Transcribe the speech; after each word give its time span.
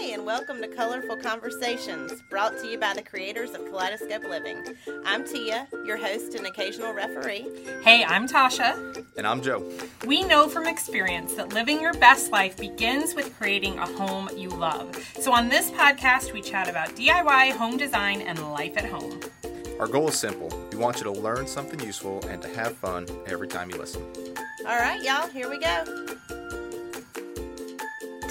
Hey, 0.00 0.14
and 0.14 0.24
welcome 0.24 0.62
to 0.62 0.68
Colorful 0.68 1.18
Conversations, 1.18 2.22
brought 2.30 2.56
to 2.60 2.66
you 2.66 2.78
by 2.78 2.94
the 2.94 3.02
creators 3.02 3.50
of 3.50 3.66
Kaleidoscope 3.66 4.24
Living. 4.24 4.64
I'm 5.04 5.26
Tia, 5.26 5.68
your 5.84 5.98
host 5.98 6.34
and 6.34 6.46
occasional 6.46 6.94
referee. 6.94 7.46
Hey, 7.84 8.02
I'm 8.02 8.26
Tasha. 8.26 9.04
And 9.18 9.26
I'm 9.26 9.42
Joe. 9.42 9.62
We 10.06 10.22
know 10.24 10.48
from 10.48 10.66
experience 10.66 11.34
that 11.34 11.52
living 11.52 11.82
your 11.82 11.92
best 11.92 12.32
life 12.32 12.56
begins 12.56 13.14
with 13.14 13.36
creating 13.36 13.76
a 13.76 13.84
home 13.84 14.30
you 14.34 14.48
love. 14.48 14.96
So 15.20 15.34
on 15.34 15.50
this 15.50 15.70
podcast, 15.70 16.32
we 16.32 16.40
chat 16.40 16.66
about 16.66 16.96
DIY, 16.96 17.52
home 17.52 17.76
design, 17.76 18.22
and 18.22 18.52
life 18.52 18.78
at 18.78 18.86
home. 18.86 19.20
Our 19.78 19.86
goal 19.86 20.08
is 20.08 20.18
simple. 20.18 20.48
We 20.72 20.78
want 20.78 20.96
you 20.96 21.04
to 21.04 21.12
learn 21.12 21.46
something 21.46 21.78
useful 21.78 22.24
and 22.26 22.40
to 22.40 22.48
have 22.48 22.74
fun 22.78 23.06
every 23.26 23.48
time 23.48 23.68
you 23.68 23.76
listen. 23.76 24.02
All 24.66 24.78
right, 24.78 25.02
y'all, 25.02 25.28
here 25.28 25.50
we 25.50 25.58
go. 25.58 26.06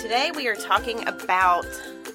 Today 0.01 0.31
we 0.33 0.47
are 0.47 0.55
talking 0.55 1.05
about 1.09 1.65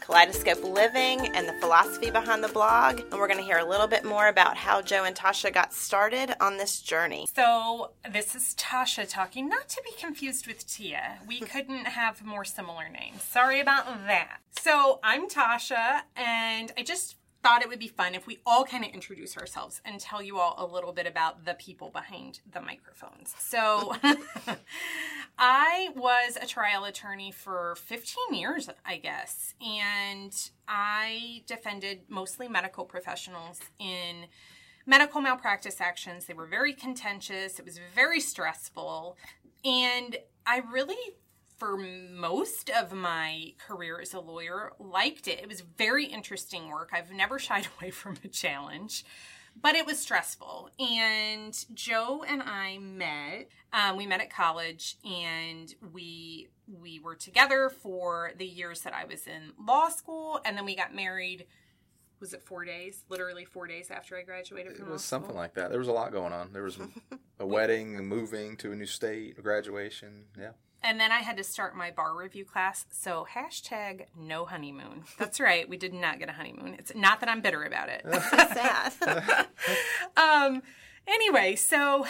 Kaleidoscope 0.00 0.64
Living 0.64 1.26
and 1.34 1.46
the 1.46 1.52
philosophy 1.60 2.10
behind 2.10 2.42
the 2.42 2.48
blog, 2.48 3.00
and 3.00 3.12
we're 3.12 3.26
going 3.26 3.38
to 3.38 3.44
hear 3.44 3.58
a 3.58 3.68
little 3.68 3.86
bit 3.86 4.06
more 4.06 4.28
about 4.28 4.56
how 4.56 4.80
Joe 4.80 5.04
and 5.04 5.14
Tasha 5.14 5.52
got 5.52 5.74
started 5.74 6.34
on 6.40 6.56
this 6.56 6.80
journey. 6.80 7.26
So, 7.34 7.92
this 8.10 8.34
is 8.34 8.54
Tasha 8.56 9.06
talking, 9.06 9.50
not 9.50 9.68
to 9.68 9.82
be 9.84 9.90
confused 10.00 10.46
with 10.46 10.66
Tia. 10.66 11.18
We 11.28 11.40
hmm. 11.40 11.44
couldn't 11.44 11.84
have 11.84 12.24
more 12.24 12.46
similar 12.46 12.88
names. 12.88 13.22
Sorry 13.22 13.60
about 13.60 13.84
that. 14.06 14.38
So, 14.58 14.98
I'm 15.02 15.28
Tasha, 15.28 16.04
and 16.16 16.72
I 16.78 16.84
just 16.84 17.16
thought 17.44 17.60
it 17.60 17.68
would 17.68 17.78
be 17.78 17.88
fun 17.88 18.14
if 18.14 18.26
we 18.26 18.38
all 18.46 18.64
kind 18.64 18.86
of 18.86 18.90
introduce 18.92 19.36
ourselves 19.36 19.82
and 19.84 20.00
tell 20.00 20.22
you 20.22 20.38
all 20.38 20.54
a 20.56 20.64
little 20.64 20.94
bit 20.94 21.06
about 21.06 21.44
the 21.44 21.52
people 21.52 21.90
behind 21.90 22.40
the 22.50 22.60
microphones. 22.60 23.34
So, 23.38 23.94
I 25.38 25.90
was 25.94 26.38
a 26.40 26.46
trial 26.46 26.84
attorney 26.84 27.32
for 27.32 27.74
15 27.76 28.32
years, 28.32 28.70
I 28.86 28.96
guess, 28.96 29.52
and 29.60 30.32
I 30.66 31.42
defended 31.46 32.04
mostly 32.08 32.48
medical 32.48 32.86
professionals 32.86 33.60
in 33.78 34.24
medical 34.86 35.20
malpractice 35.20 35.82
actions. 35.82 36.24
They 36.24 36.34
were 36.34 36.46
very 36.46 36.72
contentious, 36.72 37.58
it 37.58 37.64
was 37.66 37.78
very 37.94 38.20
stressful, 38.20 39.18
and 39.66 40.16
I 40.46 40.62
really 40.72 41.14
for 41.64 41.78
most 41.78 42.68
of 42.68 42.92
my 42.92 43.54
career 43.56 43.98
as 43.98 44.12
a 44.12 44.20
lawyer, 44.20 44.72
liked 44.78 45.26
it. 45.26 45.40
It 45.40 45.48
was 45.48 45.62
very 45.62 46.04
interesting 46.04 46.68
work. 46.68 46.90
I've 46.92 47.10
never 47.10 47.38
shied 47.46 47.68
away 47.78 47.90
from 47.90 48.16
a 48.22 48.28
challenge, 48.28 49.02
but 49.60 49.74
it 49.74 49.86
was 49.86 49.98
stressful. 49.98 50.68
And 50.78 51.56
Joe 51.72 52.22
and 52.28 52.42
I 52.42 52.76
met. 52.78 53.48
Um, 53.72 53.96
we 53.96 54.06
met 54.06 54.20
at 54.20 54.30
college, 54.30 54.96
and 55.04 55.74
we 55.92 56.48
we 56.66 56.98
were 56.98 57.14
together 57.14 57.70
for 57.70 58.32
the 58.36 58.46
years 58.46 58.82
that 58.82 58.92
I 58.92 59.06
was 59.06 59.26
in 59.26 59.52
law 59.58 59.88
school, 59.88 60.40
and 60.44 60.58
then 60.58 60.66
we 60.66 60.76
got 60.76 60.94
married. 60.94 61.46
Was 62.20 62.34
it 62.34 62.42
four 62.42 62.64
days? 62.66 63.04
Literally 63.08 63.46
four 63.46 63.66
days 63.66 63.90
after 63.90 64.16
I 64.18 64.22
graduated 64.22 64.76
from 64.76 64.88
It 64.88 64.92
was 64.92 65.04
something 65.04 65.34
like 65.34 65.54
that. 65.54 65.70
There 65.70 65.78
was 65.78 65.88
a 65.88 65.92
lot 65.92 66.12
going 66.12 66.32
on. 66.32 66.52
There 66.52 66.62
was 66.62 66.78
a 67.38 67.46
wedding, 67.46 67.96
moving 68.06 68.56
to 68.58 68.72
a 68.72 68.76
new 68.76 68.86
state, 68.86 69.38
a 69.38 69.42
graduation. 69.42 70.24
Yeah. 70.38 70.50
And 70.84 71.00
then 71.00 71.10
I 71.10 71.20
had 71.20 71.38
to 71.38 71.44
start 71.44 71.74
my 71.74 71.90
bar 71.90 72.14
review 72.14 72.44
class. 72.44 72.84
So 72.90 73.26
hashtag 73.34 74.04
no 74.14 74.44
honeymoon. 74.44 75.04
That's 75.18 75.40
right. 75.40 75.66
We 75.66 75.78
did 75.78 75.94
not 75.94 76.18
get 76.18 76.28
a 76.28 76.32
honeymoon. 76.32 76.76
It's 76.78 76.94
not 76.94 77.20
that 77.20 77.28
I'm 77.30 77.40
bitter 77.40 77.64
about 77.64 77.88
it. 77.88 78.04
Sad. 78.52 79.46
um, 80.18 80.62
anyway, 81.06 81.56
so 81.56 82.04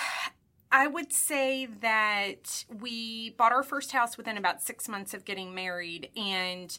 I 0.73 0.89
would 0.89 1.13
say 1.13 1.67
that 1.83 2.65
we 2.81 3.31
bought 3.31 3.53
our 3.53 3.63
first 3.63 3.93
house 3.93 4.17
within 4.17 4.37
about 4.37 4.61
six 4.61 4.89
months 4.89 5.15
of 5.15 5.25
getting 5.25 5.55
married, 5.55 6.11
and 6.17 6.77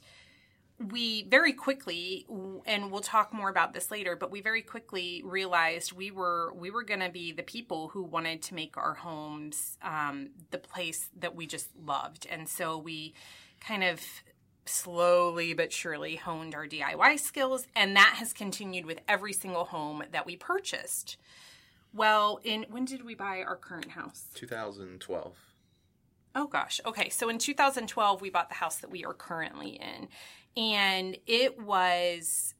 we 0.77 1.23
very 1.23 1.53
quickly 1.53 2.25
and 2.65 2.91
we'll 2.91 3.01
talk 3.01 3.33
more 3.33 3.49
about 3.49 3.73
this 3.73 3.91
later 3.91 4.15
but 4.15 4.29
we 4.29 4.41
very 4.41 4.61
quickly 4.61 5.21
realized 5.25 5.93
we 5.93 6.11
were 6.11 6.53
we 6.53 6.69
were 6.69 6.83
going 6.83 6.99
to 6.99 7.09
be 7.09 7.31
the 7.31 7.43
people 7.43 7.87
who 7.89 8.03
wanted 8.03 8.41
to 8.41 8.53
make 8.53 8.75
our 8.75 8.93
homes 8.93 9.77
um, 9.81 10.29
the 10.51 10.57
place 10.57 11.09
that 11.17 11.33
we 11.33 11.47
just 11.47 11.69
loved 11.85 12.27
and 12.29 12.49
so 12.49 12.77
we 12.77 13.13
kind 13.61 13.83
of 13.83 14.01
slowly 14.65 15.53
but 15.53 15.71
surely 15.71 16.17
honed 16.17 16.53
our 16.53 16.67
diy 16.67 17.17
skills 17.19 17.67
and 17.75 17.95
that 17.95 18.15
has 18.17 18.33
continued 18.33 18.85
with 18.85 18.99
every 19.07 19.31
single 19.31 19.65
home 19.65 20.03
that 20.11 20.25
we 20.25 20.35
purchased 20.35 21.15
well 21.93 22.41
in 22.43 22.65
when 22.69 22.83
did 22.83 23.05
we 23.05 23.15
buy 23.15 23.41
our 23.41 23.55
current 23.55 23.91
house 23.91 24.25
2012. 24.33 25.37
Oh 26.35 26.47
gosh. 26.47 26.81
Okay. 26.85 27.09
So 27.09 27.29
in 27.29 27.37
2012, 27.37 28.21
we 28.21 28.29
bought 28.29 28.49
the 28.49 28.55
house 28.55 28.77
that 28.77 28.91
we 28.91 29.05
are 29.05 29.13
currently 29.13 29.69
in. 29.69 30.09
And 30.57 31.17
it 31.27 31.59
was 31.61 32.53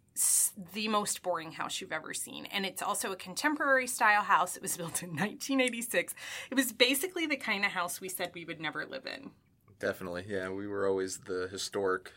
the 0.74 0.88
most 0.88 1.22
boring 1.22 1.52
house 1.52 1.82
you've 1.82 1.92
ever 1.92 2.14
seen. 2.14 2.46
And 2.48 2.66
it's 2.66 2.82
also 2.82 3.12
a 3.12 3.16
contemporary 3.18 3.88
style 3.88 4.22
house. 4.24 4.56
It 4.56 4.62
was 4.62 4.78
built 4.78 5.04
in 5.04 5.10
1986. 5.10 6.14
It 6.52 6.56
was 6.56 6.72
basically 6.72 7.26
the 7.26 7.36
kind 7.38 7.66
of 7.66 7.72
house 7.72 8.00
we 8.00 8.10
said 8.10 8.32
we 8.34 8.46
would 8.46 8.62
never 8.62 8.86
live 8.86 9.06
in. 9.06 9.32
Definitely. 9.80 10.26
Yeah, 10.28 10.50
we 10.50 10.68
were 10.68 10.88
always 10.88 11.18
the 11.20 11.48
historic 11.52 12.12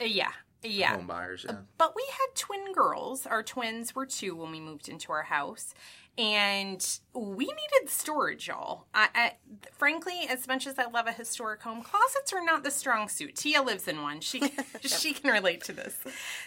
Uh, 0.00 0.04
yeah. 0.04 0.32
Yeah. 0.64 0.96
home 0.96 1.06
buyers. 1.06 1.44
Yeah. 1.48 1.58
But 1.78 1.94
we 1.94 2.04
had 2.10 2.34
twin 2.34 2.72
girls. 2.72 3.26
Our 3.26 3.42
twins 3.42 3.94
were 3.94 4.06
two 4.06 4.34
when 4.34 4.50
we 4.50 4.60
moved 4.60 4.88
into 4.88 5.12
our 5.12 5.24
house. 5.24 5.74
And 6.16 6.86
we 7.12 7.46
needed 7.46 7.88
storage, 7.88 8.46
y'all. 8.46 8.86
I, 8.94 9.08
I, 9.14 9.32
frankly, 9.72 10.26
as 10.28 10.46
much 10.46 10.66
as 10.66 10.78
I 10.78 10.86
love 10.86 11.08
a 11.08 11.12
historic 11.12 11.62
home, 11.62 11.82
closets 11.82 12.32
are 12.32 12.44
not 12.44 12.62
the 12.62 12.70
strong 12.70 13.08
suit. 13.08 13.34
Tia 13.34 13.62
lives 13.62 13.88
in 13.88 14.00
one. 14.00 14.20
She 14.20 14.52
she 14.80 15.12
can 15.12 15.32
relate 15.32 15.64
to 15.64 15.72
this. 15.72 15.96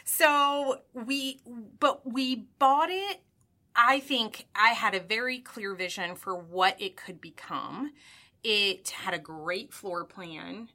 So 0.05 0.81
we, 0.93 1.41
but 1.79 2.09
we 2.09 2.47
bought 2.59 2.89
it. 2.89 3.21
I 3.75 3.99
think 3.99 4.47
I 4.55 4.69
had 4.69 4.95
a 4.95 4.99
very 5.01 5.39
clear 5.39 5.75
vision 5.75 6.15
for 6.15 6.35
what 6.35 6.81
it 6.81 6.95
could 6.95 7.19
become. 7.19 7.91
It 8.43 8.89
had 8.89 9.13
a 9.13 9.19
great 9.19 9.73
floor 9.73 10.05
plan 10.05 10.69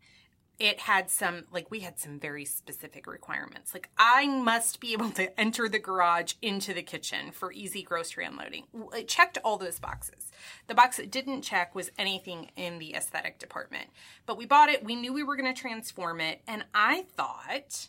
it 0.58 0.80
had 0.80 1.10
some 1.10 1.44
like 1.50 1.70
we 1.70 1.80
had 1.80 1.98
some 1.98 2.18
very 2.18 2.44
specific 2.44 3.06
requirements. 3.06 3.74
Like 3.74 3.90
i 3.98 4.26
must 4.26 4.80
be 4.80 4.92
able 4.92 5.10
to 5.10 5.38
enter 5.40 5.68
the 5.68 5.78
garage 5.78 6.34
into 6.42 6.72
the 6.74 6.82
kitchen 6.82 7.32
for 7.32 7.52
easy 7.52 7.82
grocery 7.82 8.24
unloading. 8.24 8.64
It 8.94 9.08
checked 9.08 9.38
all 9.44 9.56
those 9.56 9.78
boxes. 9.78 10.30
The 10.66 10.74
box 10.74 10.98
it 10.98 11.10
didn't 11.10 11.42
check 11.42 11.74
was 11.74 11.90
anything 11.98 12.50
in 12.56 12.78
the 12.78 12.94
aesthetic 12.94 13.38
department. 13.38 13.88
But 14.26 14.38
we 14.38 14.46
bought 14.46 14.68
it 14.68 14.84
we 14.84 14.96
knew 14.96 15.12
we 15.12 15.24
were 15.24 15.36
going 15.36 15.52
to 15.52 15.60
transform 15.60 16.20
it 16.20 16.40
and 16.46 16.64
i 16.74 17.04
thought 17.16 17.88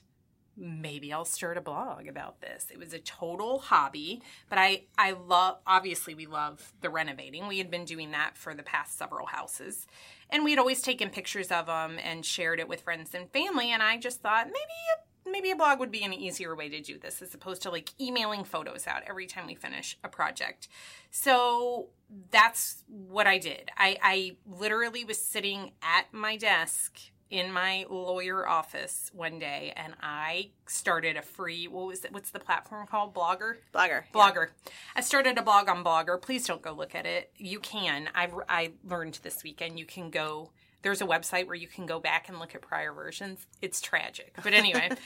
maybe 0.56 1.12
I'll 1.12 1.26
start 1.26 1.58
a 1.58 1.62
blog 1.62 2.08
about 2.08 2.42
this. 2.42 2.68
It 2.72 2.78
was 2.78 2.94
a 2.94 3.00
total 3.00 3.60
hobby, 3.60 4.22
but 4.50 4.58
I 4.58 4.84
I 4.98 5.12
love 5.12 5.58
obviously 5.66 6.14
we 6.14 6.26
love 6.26 6.74
the 6.82 6.90
renovating. 6.90 7.48
We 7.48 7.58
had 7.58 7.72
been 7.72 7.86
doing 7.86 8.12
that 8.12 8.38
for 8.38 8.54
the 8.54 8.64
past 8.64 8.98
several 8.98 9.28
houses. 9.28 9.88
And 10.30 10.44
we 10.44 10.52
had 10.52 10.60
always 10.60 10.82
taken 10.82 11.10
pictures 11.10 11.52
of 11.52 11.68
them 11.68 11.98
and 12.04 12.26
shared 12.26 12.60
it 12.60 12.68
with 12.68 12.82
friends 12.82 13.14
and 13.14 13.30
family 13.32 13.72
and 13.72 13.84
I 13.84 13.98
just 13.98 14.22
thought 14.22 14.48
maybe 14.48 14.58
a, 14.96 15.30
maybe 15.30 15.52
a 15.52 15.56
blog 15.56 15.80
would 15.80 15.92
be 15.92 16.04
an 16.04 16.14
easier 16.14 16.56
way 16.56 16.70
to 16.70 16.82
do 16.82 16.98
this 16.98 17.22
as 17.22 17.34
opposed 17.34 17.62
to 17.64 17.72
like 17.72 17.92
emailing 18.00 18.44
photos 18.44 18.88
out 18.88 19.04
every 19.08 19.26
time 19.26 19.48
we 19.48 19.56
finish 19.56 19.98
a 20.04 20.10
project. 20.10 20.68
So 21.12 21.90
that's 22.32 22.84
what 22.88 23.28
I 23.28 23.38
did. 23.38 23.70
I, 23.78 23.98
I 24.02 24.36
literally 24.46 25.04
was 25.06 25.20
sitting 25.20 25.72
at 25.82 26.14
my 26.14 26.38
desk 26.38 27.00
in 27.30 27.52
my 27.52 27.86
lawyer 27.90 28.48
office 28.48 29.10
one 29.14 29.40
day 29.40 29.74
and 29.76 29.94
I 30.02 30.52
started 30.68 31.18
a 31.18 31.22
free 31.22 31.68
what 31.68 31.88
was 31.88 32.06
it 32.06 32.14
what's 32.14 32.32
the 32.32 32.40
platform 32.40 32.88
called? 32.88 33.14
Blogger? 33.14 33.56
Blogger. 33.74 34.04
yeah. 34.04 34.14
blogger. 34.14 34.48
I 34.96 35.02
started 35.02 35.38
a 35.38 35.42
blog 35.42 35.70
on 35.70 35.84
blogger. 35.84 36.22
Please 36.22 36.46
don't 36.46 36.62
go 36.62 36.74
look 36.74 36.96
at 36.96 37.06
it. 37.06 37.32
You 37.38 37.60
can. 37.60 38.10
I 38.14 38.30
I 38.48 38.72
learned 38.84 39.20
this 39.24 39.44
weekend 39.44 39.80
you 39.80 39.86
can 39.86 40.10
go 40.10 40.52
there's 40.84 41.02
a 41.02 41.06
website 41.06 41.48
where 41.48 41.56
you 41.56 41.68
can 41.68 41.86
go 41.86 42.00
back 42.00 42.28
and 42.28 42.40
look 42.40 42.54
at 42.56 42.62
prior 42.62 42.92
versions. 42.92 43.48
It's 43.62 43.80
tragic. 43.80 44.36
But 44.44 44.54
anyway. 44.54 44.90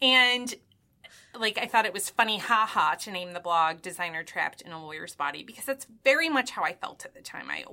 And 0.00 0.54
like 1.38 1.58
I 1.58 1.66
thought 1.66 1.86
it 1.86 1.92
was 1.92 2.10
funny, 2.10 2.38
haha, 2.38 2.94
to 2.94 3.10
name 3.10 3.32
the 3.32 3.40
blog 3.40 3.82
"Designer 3.82 4.22
Trapped 4.24 4.60
in 4.60 4.72
a 4.72 4.82
Lawyer's 4.82 5.14
Body" 5.14 5.42
because 5.42 5.64
that's 5.64 5.86
very 6.04 6.28
much 6.28 6.50
how 6.50 6.62
I 6.62 6.72
felt 6.72 7.04
at 7.04 7.14
the 7.14 7.20
time. 7.20 7.50
I 7.50 7.64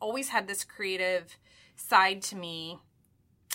always 0.00 0.30
had 0.30 0.48
this 0.48 0.64
creative 0.64 1.36
side 1.76 2.22
to 2.22 2.36
me, 2.36 2.78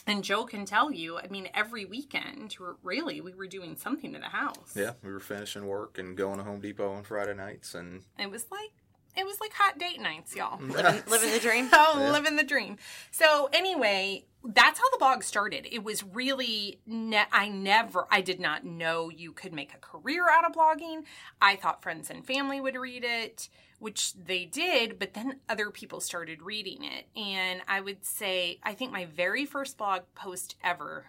and 0.08 0.24
Joe 0.24 0.46
can 0.46 0.66
tell 0.66 0.92
you. 0.92 1.18
I 1.18 1.28
mean, 1.28 1.50
every 1.54 1.86
weekend, 1.86 2.56
really, 2.84 3.22
we 3.22 3.34
were 3.34 3.48
doing 3.48 3.76
something 3.76 4.14
to 4.14 4.20
the 4.20 4.26
house. 4.26 4.74
Yeah, 4.76 4.94
we 5.04 5.12
were 5.12 5.20
finishing 5.20 5.68
work 5.68 5.98
and 5.98 6.16
going 6.18 6.38
to 6.38 6.44
Home 6.44 6.62
Depot 6.62 6.92
on 6.92 7.04
Friday 7.04 7.34
nights, 7.34 7.76
and 7.76 8.04
It 8.18 8.30
was 8.30 8.46
like 8.52 8.72
it 9.16 9.26
was 9.26 9.40
like 9.42 9.54
hot 9.54 9.78
date 9.78 10.00
nights, 10.00 10.36
y'all. 10.36 10.60
Living, 10.62 11.02
living 11.08 11.32
the 11.32 11.40
dream. 11.48 11.70
Oh, 11.74 11.98
Yeah. 12.00 12.12
living 12.12 12.36
the 12.36 12.44
dream. 12.44 12.78
So 13.12 13.50
anyway, 13.54 14.26
that's 14.44 14.80
how 14.80 14.90
the 14.92 14.98
blog 14.98 15.24
started. 15.24 15.68
It 15.72 15.84
was 15.84 16.04
really 16.04 16.80
ne- 16.86 17.26
I 17.32 17.48
never 17.50 18.08
I 18.10 18.22
did 18.22 18.40
not 18.40 18.64
know 18.66 19.10
you 19.10 19.32
could 19.34 19.54
make 19.54 19.74
a 19.74 19.78
career 19.78 20.28
out 20.30 20.46
of 20.46 20.54
blogging. 20.54 21.04
I 21.42 21.56
thought 21.56 21.84
friends 21.84 22.10
and 22.10 22.26
family 22.26 22.60
would 22.60 22.76
read 22.76 23.04
it, 23.06 23.50
which 23.80 24.14
they 24.14 24.46
did, 24.46 24.98
but 24.98 25.14
then 25.14 25.40
other 25.50 25.70
people 25.70 26.00
started 26.00 26.42
reading 26.42 26.84
it. 26.84 27.08
And 27.16 27.62
I 27.68 27.82
would 27.82 28.04
say 28.06 28.60
I 28.64 28.74
think 28.74 28.92
my 28.92 29.06
very 29.06 29.46
first 29.46 29.78
blog 29.78 30.02
post 30.16 30.56
ever 30.64 31.08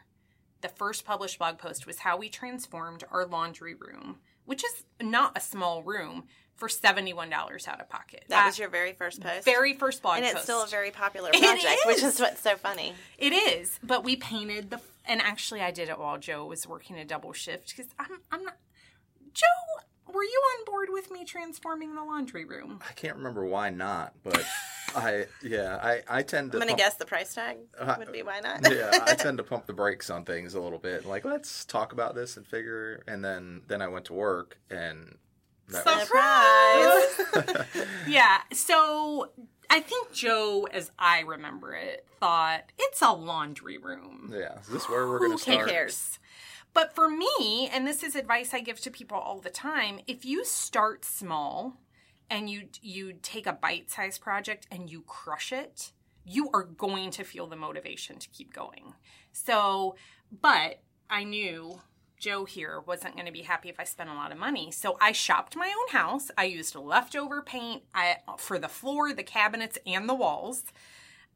the 0.60 0.68
first 0.68 1.04
published 1.04 1.38
blog 1.38 1.58
post 1.58 1.88
was 1.88 1.98
how 1.98 2.16
we 2.16 2.28
transformed 2.28 3.02
our 3.10 3.26
laundry 3.26 3.74
room, 3.74 4.18
which 4.44 4.62
is 4.64 4.84
not 5.00 5.36
a 5.36 5.40
small 5.40 5.82
room, 5.82 6.22
for 6.62 6.68
$71 6.68 7.66
out 7.66 7.80
of 7.80 7.88
pocket. 7.88 8.24
That 8.28 8.46
was 8.46 8.56
your 8.56 8.68
very 8.68 8.92
first 8.92 9.20
post? 9.20 9.44
very 9.44 9.74
first 9.74 10.00
blog 10.00 10.18
and 10.18 10.24
post. 10.26 10.34
it's 10.36 10.44
still 10.44 10.62
a 10.62 10.68
very 10.68 10.92
popular 10.92 11.30
It 11.34 11.42
project, 11.42 11.80
which 11.86 11.96
is. 11.96 12.14
is 12.14 12.20
what's 12.20 12.40
so 12.40 12.54
funny. 12.54 12.94
It 13.18 13.32
is, 13.32 13.80
but 13.82 14.04
we 14.04 14.14
painted 14.14 14.70
the. 14.70 14.80
And 15.04 15.20
actually, 15.20 15.60
I 15.60 15.72
did 15.72 15.88
it 15.88 15.98
while 15.98 16.18
Joe 16.18 16.46
was 16.46 16.64
working 16.68 16.96
a 17.00 17.04
double 17.04 17.32
shift 17.32 17.74
because 17.76 17.92
I'm. 17.98 18.20
I'm 18.30 18.44
not. 18.44 18.54
Joe, 19.34 20.12
were 20.14 20.22
you 20.22 20.40
on 20.60 20.64
board 20.66 20.88
with 20.92 21.10
me 21.10 21.24
transforming 21.24 21.96
the 21.96 22.04
laundry 22.04 22.44
room? 22.44 22.78
I 22.88 22.92
can't 22.92 23.16
remember 23.16 23.44
why 23.44 23.70
not, 23.70 24.12
but 24.22 24.44
I 24.94 25.26
yeah 25.42 25.80
I 25.82 26.02
I 26.08 26.22
tend 26.22 26.52
to 26.52 26.58
I'm 26.58 26.60
going 26.60 26.68
to 26.68 26.74
pump- 26.74 26.78
guess 26.78 26.94
the 26.94 27.06
price 27.06 27.34
tag 27.34 27.56
would 27.98 28.12
be 28.12 28.22
why 28.22 28.38
not? 28.38 28.60
yeah, 28.70 28.90
I 29.04 29.14
tend 29.18 29.38
to 29.38 29.42
pump 29.44 29.66
the 29.66 29.72
brakes 29.72 30.10
on 30.10 30.24
things 30.24 30.54
a 30.54 30.60
little 30.60 30.78
bit. 30.78 31.06
Like, 31.06 31.24
let's 31.24 31.64
talk 31.64 31.92
about 31.92 32.14
this 32.14 32.36
and 32.36 32.46
figure. 32.46 33.02
And 33.08 33.24
then 33.24 33.62
then 33.66 33.82
I 33.82 33.88
went 33.88 34.04
to 34.04 34.12
work 34.12 34.58
and 34.70 35.16
that 35.68 35.84
was- 35.86 36.02
Surprise! 36.06 37.86
Yeah. 38.06 38.38
So 38.52 39.30
I 39.70 39.80
think 39.80 40.12
Joe, 40.12 40.66
as 40.72 40.90
I 40.98 41.20
remember 41.20 41.74
it, 41.74 42.06
thought 42.20 42.64
it's 42.78 43.00
a 43.02 43.12
laundry 43.12 43.78
room. 43.78 44.32
yeah. 44.34 44.58
Is 44.60 44.66
this 44.68 44.88
where 44.88 45.08
we're 45.08 45.18
going 45.18 45.32
to 45.32 45.38
start? 45.38 45.60
Who 45.60 45.66
cares? 45.66 46.18
But 46.74 46.94
for 46.94 47.08
me, 47.08 47.68
and 47.72 47.86
this 47.86 48.02
is 48.02 48.14
advice 48.16 48.54
I 48.54 48.60
give 48.60 48.80
to 48.80 48.90
people 48.90 49.18
all 49.18 49.40
the 49.40 49.50
time, 49.50 50.00
if 50.06 50.24
you 50.24 50.44
start 50.44 51.04
small 51.04 51.78
and 52.30 52.48
you 52.48 52.68
you 52.80 53.14
take 53.22 53.46
a 53.46 53.52
bite-sized 53.52 54.20
project 54.22 54.66
and 54.70 54.90
you 54.90 55.02
crush 55.06 55.52
it, 55.52 55.92
you 56.24 56.48
are 56.54 56.62
going 56.64 57.10
to 57.12 57.24
feel 57.24 57.46
the 57.46 57.56
motivation 57.56 58.18
to 58.18 58.28
keep 58.30 58.52
going. 58.54 58.94
So, 59.32 59.96
but 60.40 60.80
I 61.10 61.24
knew 61.24 61.80
Joe 62.22 62.44
here 62.44 62.80
wasn't 62.86 63.16
going 63.16 63.26
to 63.26 63.32
be 63.32 63.42
happy 63.42 63.68
if 63.68 63.80
I 63.80 63.84
spent 63.84 64.08
a 64.08 64.14
lot 64.14 64.30
of 64.30 64.38
money. 64.38 64.70
So 64.70 64.96
I 65.00 65.10
shopped 65.10 65.56
my 65.56 65.66
own 65.66 65.88
house. 65.92 66.30
I 66.38 66.44
used 66.44 66.76
leftover 66.76 67.42
paint 67.42 67.82
I, 67.92 68.18
for 68.38 68.60
the 68.60 68.68
floor, 68.68 69.12
the 69.12 69.24
cabinets, 69.24 69.76
and 69.84 70.08
the 70.08 70.14
walls. 70.14 70.62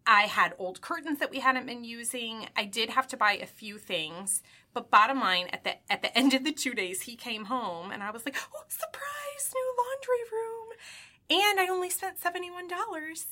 I 0.06 0.22
had 0.22 0.54
old 0.60 0.80
curtains 0.80 1.18
that 1.18 1.32
we 1.32 1.40
hadn't 1.40 1.66
been 1.66 1.82
using. 1.82 2.46
I 2.54 2.66
did 2.66 2.90
have 2.90 3.08
to 3.08 3.16
buy 3.16 3.32
a 3.32 3.46
few 3.46 3.78
things, 3.78 4.44
but 4.72 4.88
bottom 4.88 5.18
line, 5.18 5.48
at 5.52 5.64
the 5.64 5.74
at 5.92 6.02
the 6.02 6.16
end 6.18 6.32
of 6.34 6.44
the 6.44 6.52
two 6.52 6.72
days, 6.72 7.02
he 7.02 7.16
came 7.16 7.46
home 7.46 7.90
and 7.90 8.04
I 8.04 8.12
was 8.12 8.24
like, 8.24 8.36
"Oh, 8.54 8.62
surprise! 8.68 9.52
New 9.52 9.74
laundry 9.76 10.30
room!" 10.30 10.68
And 11.48 11.58
I 11.58 11.66
only 11.68 11.90
spent 11.90 12.20
seventy 12.20 12.52
one 12.52 12.68
dollars. 12.68 13.26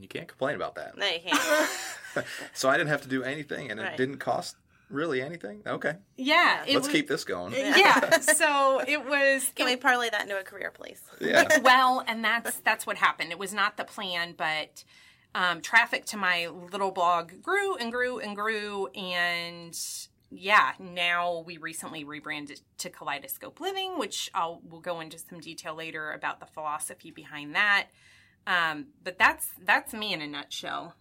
You 0.00 0.08
can't 0.08 0.26
complain 0.26 0.56
about 0.56 0.74
that. 0.76 0.96
no, 0.96 1.06
you 1.06 1.20
can't. 1.20 1.70
So 2.54 2.70
I 2.70 2.78
didn't 2.78 2.88
have 2.90 3.02
to 3.02 3.08
do 3.08 3.22
anything, 3.22 3.70
and 3.70 3.78
it 3.78 3.82
Right. 3.82 3.96
didn't 3.98 4.18
cost 4.18 4.56
really 4.90 5.22
anything. 5.22 5.62
Okay, 5.66 5.94
Yeah, 6.16 6.64
let's 6.66 6.86
was, 6.86 6.88
keep 6.88 7.08
this 7.08 7.24
going. 7.24 7.52
Yeah, 7.54 8.18
so 8.20 8.80
it 8.86 9.04
was. 9.04 9.50
Can 9.54 9.66
we 9.66 9.76
parlay 9.76 10.10
that 10.10 10.22
into 10.22 10.38
a 10.38 10.42
career, 10.42 10.70
please? 10.70 11.02
Yeah. 11.20 11.58
well, 11.62 12.02
and 12.06 12.24
that's 12.24 12.56
that's 12.60 12.86
what 12.86 12.96
happened. 12.96 13.30
It 13.30 13.38
was 13.38 13.52
not 13.52 13.76
the 13.76 13.84
plan, 13.84 14.34
but 14.36 14.84
um, 15.34 15.60
traffic 15.60 16.04
to 16.06 16.16
my 16.16 16.48
little 16.48 16.90
blog 16.90 17.42
grew 17.42 17.76
and 17.76 17.90
grew 17.90 18.18
and 18.18 18.36
grew, 18.36 18.88
and 18.88 19.78
yeah, 20.30 20.72
now 20.78 21.44
we 21.46 21.58
recently 21.58 22.04
rebranded 22.04 22.60
to 22.78 22.90
Kaleidoscope 22.90 23.60
Living, 23.60 23.98
which 23.98 24.30
I'll 24.34 24.60
we'll 24.64 24.80
go 24.80 25.00
into 25.00 25.18
some 25.18 25.40
detail 25.40 25.74
later 25.74 26.12
about 26.12 26.40
the 26.40 26.46
philosophy 26.46 27.10
behind 27.10 27.54
that. 27.54 27.88
Um, 28.46 28.88
but 29.02 29.18
that's 29.18 29.50
that's 29.64 29.92
me 29.92 30.12
in 30.12 30.20
a 30.20 30.26
nutshell. 30.26 30.94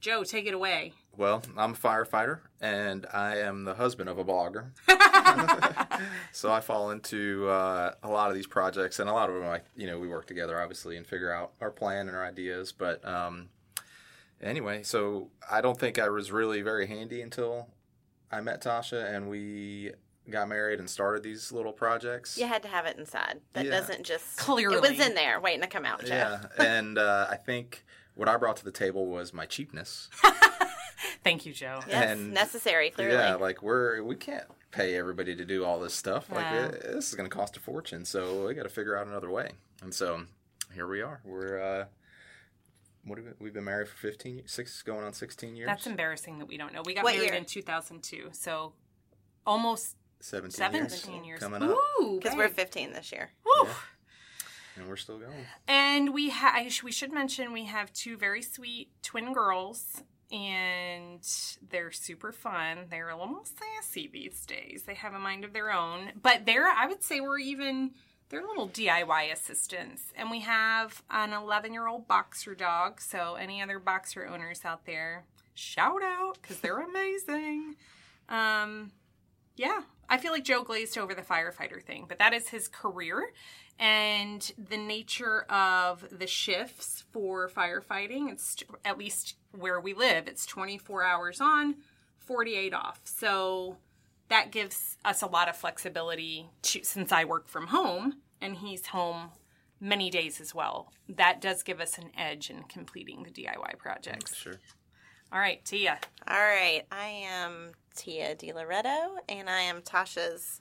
Joe, 0.00 0.24
take 0.24 0.46
it 0.46 0.54
away. 0.54 0.92
Well, 1.16 1.42
I'm 1.56 1.72
a 1.72 1.76
firefighter, 1.76 2.40
and 2.60 3.06
I 3.12 3.38
am 3.38 3.64
the 3.64 3.74
husband 3.74 4.08
of 4.10 4.18
a 4.18 4.24
blogger. 4.24 4.66
so 6.32 6.52
I 6.52 6.60
fall 6.60 6.90
into 6.90 7.48
uh, 7.48 7.94
a 8.02 8.08
lot 8.08 8.28
of 8.28 8.34
these 8.34 8.46
projects, 8.46 8.98
and 8.98 9.08
a 9.08 9.12
lot 9.12 9.30
of 9.30 9.36
them, 9.36 9.44
I, 9.44 9.60
you 9.74 9.86
know, 9.86 9.98
we 9.98 10.08
work 10.08 10.26
together 10.26 10.60
obviously 10.60 10.96
and 10.96 11.06
figure 11.06 11.32
out 11.32 11.52
our 11.60 11.70
plan 11.70 12.08
and 12.08 12.16
our 12.16 12.24
ideas. 12.24 12.72
But 12.72 13.02
um, 13.06 13.48
anyway, 14.42 14.82
so 14.82 15.30
I 15.50 15.60
don't 15.60 15.78
think 15.78 15.98
I 15.98 16.08
was 16.10 16.30
really 16.30 16.60
very 16.62 16.86
handy 16.86 17.22
until 17.22 17.68
I 18.30 18.40
met 18.42 18.62
Tasha, 18.62 19.14
and 19.14 19.30
we 19.30 19.92
got 20.28 20.48
married 20.48 20.80
and 20.80 20.90
started 20.90 21.22
these 21.22 21.52
little 21.52 21.72
projects. 21.72 22.36
You 22.36 22.46
had 22.46 22.62
to 22.64 22.68
have 22.68 22.84
it 22.84 22.98
inside. 22.98 23.40
That 23.54 23.64
Yeah. 23.64 23.70
doesn't 23.70 24.04
just 24.04 24.36
Clearly. 24.36 24.76
It 24.76 24.82
was 24.82 25.00
in 25.00 25.14
there, 25.14 25.40
waiting 25.40 25.62
to 25.62 25.66
come 25.68 25.84
out, 25.84 26.04
Jeff. 26.04 26.46
Yeah, 26.58 26.62
and 26.64 26.98
uh, 26.98 27.28
I 27.30 27.36
think 27.36 27.84
what 28.16 28.28
I 28.28 28.36
brought 28.36 28.56
to 28.56 28.64
the 28.64 28.72
table 28.72 29.06
was 29.06 29.32
my 29.32 29.46
cheapness. 29.46 30.08
Thank 31.22 31.46
you, 31.46 31.52
Joe. 31.52 31.80
Yes, 31.88 32.10
And- 32.18 32.32
necessary. 32.32 32.90
Clearly. 32.90 33.14
Yeah, 33.14 33.34
like 33.36 33.62
we're 33.62 34.02
we 34.02 34.16
can't 34.16 34.44
pay 34.70 34.96
everybody 34.96 35.34
to 35.36 35.44
do 35.44 35.64
all 35.64 35.78
this 35.80 35.94
stuff. 35.94 36.30
Like 36.30 36.44
Yeah. 36.44 36.66
it, 36.66 36.82
this 36.94 37.08
is 37.08 37.14
going 37.14 37.28
to 37.28 37.34
cost 37.34 37.56
a 37.56 37.60
fortune, 37.60 38.04
so 38.04 38.46
we 38.46 38.54
got 38.54 38.62
to 38.64 38.68
figure 38.68 38.96
out 38.96 39.06
another 39.06 39.30
way. 39.30 39.52
And 39.82 39.94
so 39.94 40.22
here 40.74 40.86
we 40.88 41.02
are. 41.02 41.20
We're 41.24 41.60
uh, 41.60 41.84
what 43.04 43.18
have 43.18 43.26
we, 43.26 43.32
we've 43.40 43.52
been 43.54 43.64
married 43.64 43.88
for 43.88 43.96
fifteen, 43.96 44.42
six 44.46 44.82
going 44.82 45.04
on 45.04 45.12
sixteen 45.12 45.56
years. 45.56 45.66
That's 45.68 45.86
embarrassing 45.86 46.38
that 46.38 46.46
we 46.48 46.56
don't 46.56 46.72
know. 46.72 46.82
We 46.84 46.94
got 46.94 47.04
What 47.04 47.14
married 47.14 47.26
year? 47.30 47.34
in 47.34 47.44
2002, 47.44 48.30
so 48.32 48.72
almost 49.46 49.96
seventeen, 50.20 50.72
years 50.74 50.92
17 51.02 51.24
years. 51.24 51.40
coming 51.40 51.62
up, 51.62 51.76
Ooh, 52.00 52.18
Because 52.22 52.36
we're 52.36 52.48
15 52.48 52.92
this 52.92 53.12
year. 53.12 53.30
Woo. 53.44 53.68
And 54.76 54.88
we're 54.88 54.96
still 54.96 55.18
going. 55.18 55.46
And 55.66 56.12
we 56.14 56.30
ha- 56.30 56.52
I 56.54 56.68
sh- 56.68 56.82
we 56.82 56.92
should 56.92 57.12
mention 57.12 57.52
we 57.52 57.64
have 57.64 57.92
two 57.92 58.16
very 58.16 58.42
sweet 58.42 58.90
twin 59.02 59.32
girls, 59.32 60.02
and 60.30 61.20
they're 61.70 61.92
super 61.92 62.32
fun. 62.32 62.86
They're 62.90 63.10
a 63.10 63.18
little 63.18 63.44
sassy 63.44 64.08
these 64.12 64.44
days. 64.46 64.84
They 64.86 64.94
have 64.94 65.14
a 65.14 65.18
mind 65.18 65.44
of 65.44 65.52
their 65.52 65.72
own, 65.72 66.12
but 66.20 66.46
they're 66.46 66.68
I 66.68 66.86
would 66.86 67.02
say 67.02 67.20
we're 67.20 67.38
even 67.38 67.92
they're 68.28 68.42
little 68.42 68.68
DIY 68.68 69.32
assistants. 69.32 70.12
And 70.16 70.30
we 70.30 70.40
have 70.40 71.02
an 71.10 71.32
11 71.32 71.72
year 71.72 71.86
old 71.86 72.08
boxer 72.08 72.54
dog. 72.54 73.00
So 73.00 73.34
any 73.34 73.62
other 73.62 73.78
boxer 73.78 74.26
owners 74.26 74.62
out 74.64 74.84
there, 74.84 75.24
shout 75.54 76.02
out 76.02 76.38
because 76.40 76.60
they're 76.60 76.80
amazing. 76.88 77.76
Um, 78.28 78.90
yeah, 79.56 79.82
I 80.08 80.18
feel 80.18 80.32
like 80.32 80.44
Joe 80.44 80.64
glazed 80.64 80.98
over 80.98 81.14
the 81.14 81.22
firefighter 81.22 81.82
thing, 81.82 82.06
but 82.08 82.18
that 82.18 82.34
is 82.34 82.48
his 82.48 82.68
career. 82.68 83.30
And 83.78 84.50
the 84.56 84.78
nature 84.78 85.42
of 85.50 86.06
the 86.10 86.26
shifts 86.26 87.04
for 87.12 87.48
firefighting, 87.48 88.30
it's 88.30 88.56
at 88.84 88.98
least 88.98 89.36
where 89.52 89.80
we 89.80 89.92
live, 89.92 90.28
it's 90.28 90.46
24 90.46 91.04
hours 91.04 91.40
on, 91.40 91.76
48 92.18 92.72
off. 92.72 93.00
So 93.04 93.76
that 94.28 94.50
gives 94.50 94.96
us 95.04 95.22
a 95.22 95.26
lot 95.26 95.48
of 95.48 95.56
flexibility 95.56 96.48
to, 96.62 96.82
since 96.82 97.12
I 97.12 97.24
work 97.24 97.48
from 97.48 97.66
home 97.68 98.22
and 98.40 98.56
he's 98.56 98.86
home 98.86 99.30
many 99.80 100.10
days 100.10 100.40
as 100.40 100.54
well. 100.54 100.90
That 101.08 101.40
does 101.40 101.62
give 101.62 101.80
us 101.80 101.98
an 101.98 102.10
edge 102.16 102.50
in 102.50 102.62
completing 102.64 103.22
the 103.24 103.30
DIY 103.30 103.78
projects. 103.78 104.32
Mm, 104.32 104.36
sure. 104.36 104.54
All 105.32 105.38
right, 105.38 105.64
Tia. 105.64 105.98
All 106.26 106.36
right. 106.38 106.82
I 106.90 107.06
am 107.28 107.72
Tia 107.94 108.34
Di 108.36 108.52
Loretto, 108.52 109.16
and 109.28 109.50
I 109.50 109.62
am 109.62 109.82
Tasha's 109.82 110.60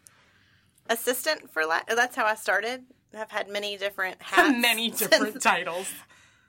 assistant 0.90 1.52
for 1.52 1.66
la- 1.66 1.82
That's 1.88 2.16
how 2.16 2.26
I 2.26 2.36
started. 2.36 2.84
I've 3.16 3.32
had 3.32 3.48
many 3.50 3.78
different 3.78 4.22
hats. 4.22 4.58
many 4.58 4.90
since- 4.92 5.10
different 5.10 5.42
titles. 5.42 5.92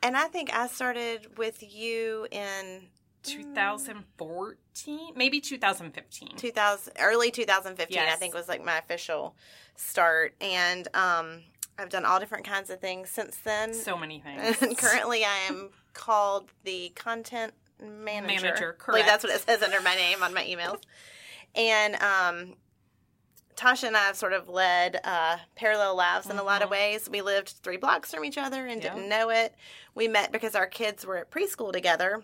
And 0.03 0.17
I 0.17 0.25
think 0.29 0.55
I 0.55 0.67
started 0.69 1.39
with 1.39 1.63
you 1.75 2.27
in 2.31 2.89
2014, 3.23 5.13
maybe 5.17 5.41
2015. 5.41 6.37
2000 6.37 6.93
early 7.01 7.31
2015 7.31 7.99
i 7.99 8.03
Yes. 8.03 8.19
think 8.19 8.35
was 8.35 8.49
like 8.49 8.65
my 8.65 8.79
official 8.79 9.35
start 9.75 10.35
and 10.41 10.87
um 10.95 11.43
i've 11.79 11.89
done 11.89 12.05
all 12.05 12.21
different 12.21 12.45
kinds 12.47 12.71
of 12.71 12.81
things 12.81 13.11
since 13.11 13.37
then 13.39 13.75
So 13.75 13.97
many 13.99 14.21
things. 14.21 14.61
and 14.63 14.77
currently 14.79 15.25
i 15.25 15.37
am 15.49 15.71
called 15.93 16.51
the 16.65 16.91
content 16.95 17.53
manager 17.83 18.43
Manager, 18.45 18.77
I 18.87 18.91
believe 18.93 19.07
that's 19.07 19.25
what 19.25 19.33
it 19.35 19.41
says 19.41 19.63
under 19.63 19.81
my 19.83 19.95
name 19.97 20.23
on 20.23 20.33
my 20.33 20.45
emails 20.45 20.81
and 21.55 21.97
um 21.97 22.55
Tasha 23.57 23.85
and 23.85 23.97
I 23.97 24.01
have 24.05 24.17
sort 24.17 24.33
of 24.35 24.49
led 24.49 25.01
uh, 25.03 25.39
parallel 25.55 25.97
lives 25.97 26.29
in 26.29 26.39
a 26.39 26.43
lot 26.43 26.61
of 26.63 26.69
ways. 26.71 27.09
We 27.11 27.23
lived 27.23 27.49
three 27.63 27.79
blocks 27.79 28.13
from 28.15 28.25
each 28.25 28.37
other 28.39 28.67
and 28.67 28.81
Mm-hmm. 28.83 28.87
Yeah. 28.87 28.95
didn't 28.95 29.09
know 29.09 29.31
it. 29.31 29.55
We 29.95 30.09
met 30.09 30.31
because 30.31 30.55
our 30.55 30.67
kids 30.67 31.07
were 31.07 31.17
at 31.17 31.31
preschool 31.31 31.73
together, 31.73 32.23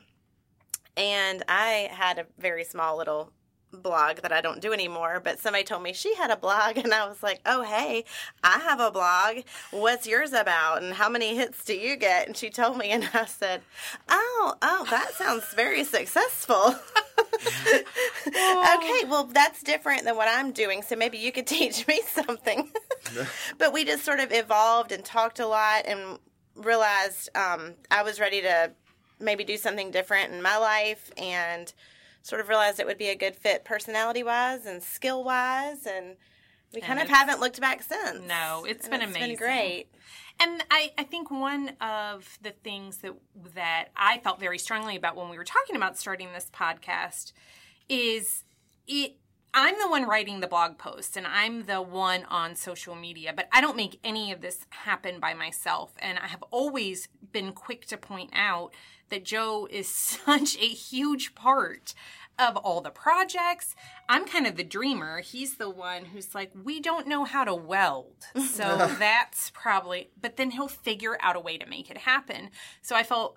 and 0.97 1.43
I 1.49 1.89
had 1.91 2.19
a 2.19 2.27
very 2.39 2.65
small 2.65 2.99
little 2.99 3.33
blog 3.73 4.19
that 4.19 4.33
I 4.33 4.41
don't 4.41 4.61
do 4.61 4.73
anymore, 4.73 5.21
but 5.23 5.39
somebody 5.39 5.65
told 5.65 5.83
me 5.83 5.93
she 5.93 6.15
had 6.15 6.31
a 6.31 6.37
blog 6.37 6.77
and 6.79 6.93
I 6.93 7.07
was 7.07 7.23
like, 7.23 7.41
"Oh, 7.47 7.63
hey, 7.63 8.05
I 8.43 8.59
have 8.61 8.81
a 8.81 8.91
blog. 8.91 9.45
What's 9.71 10.07
yours 10.07 10.33
about 10.33 10.83
and 10.83 10.95
how 10.95 11.09
many 11.09 11.35
hits 11.35 11.65
do 11.65 11.75
you 11.75 11.97
get?" 11.97 12.27
And 12.27 12.37
she 12.37 12.51
told 12.51 12.77
me 12.77 12.91
and 12.91 13.09
I 13.15 13.25
said, 13.27 13.63
"Oh, 14.09 14.55
oh, 14.63 14.87
that 14.91 15.13
sounds 15.15 15.53
very 15.55 15.85
successful." 15.85 16.77
okay, 17.47 19.05
well, 19.09 19.29
that's 19.33 19.63
different 19.63 20.05
than 20.05 20.17
what 20.17 20.29
I'm 20.29 20.53
doing, 20.53 20.83
so 20.83 20.97
maybe 20.97 21.19
you 21.19 21.33
could 21.33 21.47
teach 21.53 21.87
me 21.87 22.01
something. 22.07 22.71
but 23.59 23.73
we 23.73 23.85
just 23.85 24.05
sort 24.05 24.21
of 24.21 24.33
evolved 24.33 24.93
and 24.93 25.05
talked 25.05 25.41
a 25.41 25.47
lot 25.47 25.87
and 25.87 26.19
realized 26.55 27.31
um, 27.35 27.75
I 27.91 28.03
was 28.03 28.21
ready 28.21 28.43
to 28.43 28.73
maybe 29.19 29.45
do 29.45 29.57
something 29.57 29.91
different 29.91 30.33
in 30.33 30.43
my 30.43 30.57
life 30.57 31.11
and 31.17 31.73
sort 32.23 32.41
of 32.41 32.49
realized 32.49 32.81
it 32.81 32.87
would 32.87 32.99
be 32.99 33.09
a 33.09 33.15
good 33.17 33.37
fit 33.37 33.65
personality 33.65 34.23
wise 34.23 34.67
and 34.67 34.83
skill 34.83 35.25
wise. 35.25 35.87
And 35.87 36.17
we 36.73 36.81
And 36.81 36.87
kind 36.87 37.01
of 37.01 37.09
haven't 37.09 37.41
looked 37.41 37.61
back 37.61 37.83
since. 37.83 38.23
No, 38.27 38.65
it's 38.67 38.87
And 38.87 38.93
been 38.93 39.03
it's 39.03 39.11
amazing. 39.11 39.31
been 39.31 39.37
great. 39.37 39.87
And 40.41 40.65
I, 40.71 40.93
I 40.97 41.05
think 41.05 41.31
one 41.31 41.73
of 41.81 42.39
the 42.43 42.51
things 42.51 42.99
that 42.99 43.13
that 43.55 43.89
I 43.97 44.19
felt 44.19 44.41
very 44.41 44.59
strongly 44.59 44.97
about 44.97 45.15
when 45.17 45.29
we 45.29 45.37
were 45.37 45.45
talking 45.45 45.77
about 45.77 45.99
starting 45.99 46.33
this 46.33 46.51
podcast 46.53 47.33
is 47.89 48.45
it 48.87 49.17
I'm 49.55 49.79
the 49.79 49.89
one 49.89 50.05
writing 50.09 50.41
the 50.41 50.47
blog 50.47 50.79
post 50.79 51.15
and 51.15 51.27
I'm 51.27 51.67
the 51.67 51.83
one 51.83 52.25
on 52.31 52.57
social 52.57 52.95
media, 52.95 53.35
but 53.37 53.49
I 53.53 53.61
don't 53.61 53.77
make 53.77 54.01
any 54.03 54.33
of 54.33 54.41
this 54.41 54.65
happen 54.71 55.21
by 55.21 55.35
myself. 55.35 55.93
And 55.99 56.19
I 56.19 56.29
have 56.29 56.43
always 56.51 57.09
been 57.33 57.53
quick 57.53 57.85
to 57.89 57.99
point 57.99 58.31
out 58.33 58.73
that 59.13 59.25
Joe 59.25 59.69
is 59.71 59.89
such 60.27 60.57
a 60.57 60.67
huge 60.69 61.35
part 61.35 61.95
of 62.39 62.57
all 62.57 62.81
the 62.81 62.91
projects. 62.91 63.77
I'm 64.09 64.27
kind 64.27 64.47
of 64.47 64.57
the 64.57 64.65
dreamer. 64.65 65.21
He's 65.21 65.57
the 65.57 65.71
one 65.71 66.07
who's 66.07 66.35
like, 66.35 66.51
we 66.65 66.81
don't 66.81 67.07
know 67.07 67.25
how 67.25 67.45
to 67.45 67.55
weld. 67.55 68.27
So 68.35 68.91
that's 68.99 69.51
probably, 69.51 70.11
but 70.21 70.37
then 70.37 70.51
he'll 70.51 70.69
figure 70.69 71.17
out 71.21 71.37
a 71.37 71.41
way 71.41 71.59
to 71.59 71.67
make 71.67 71.91
it 71.91 71.99
happen. 71.99 72.51
So 72.81 72.97
I 72.97 73.03
felt 73.03 73.37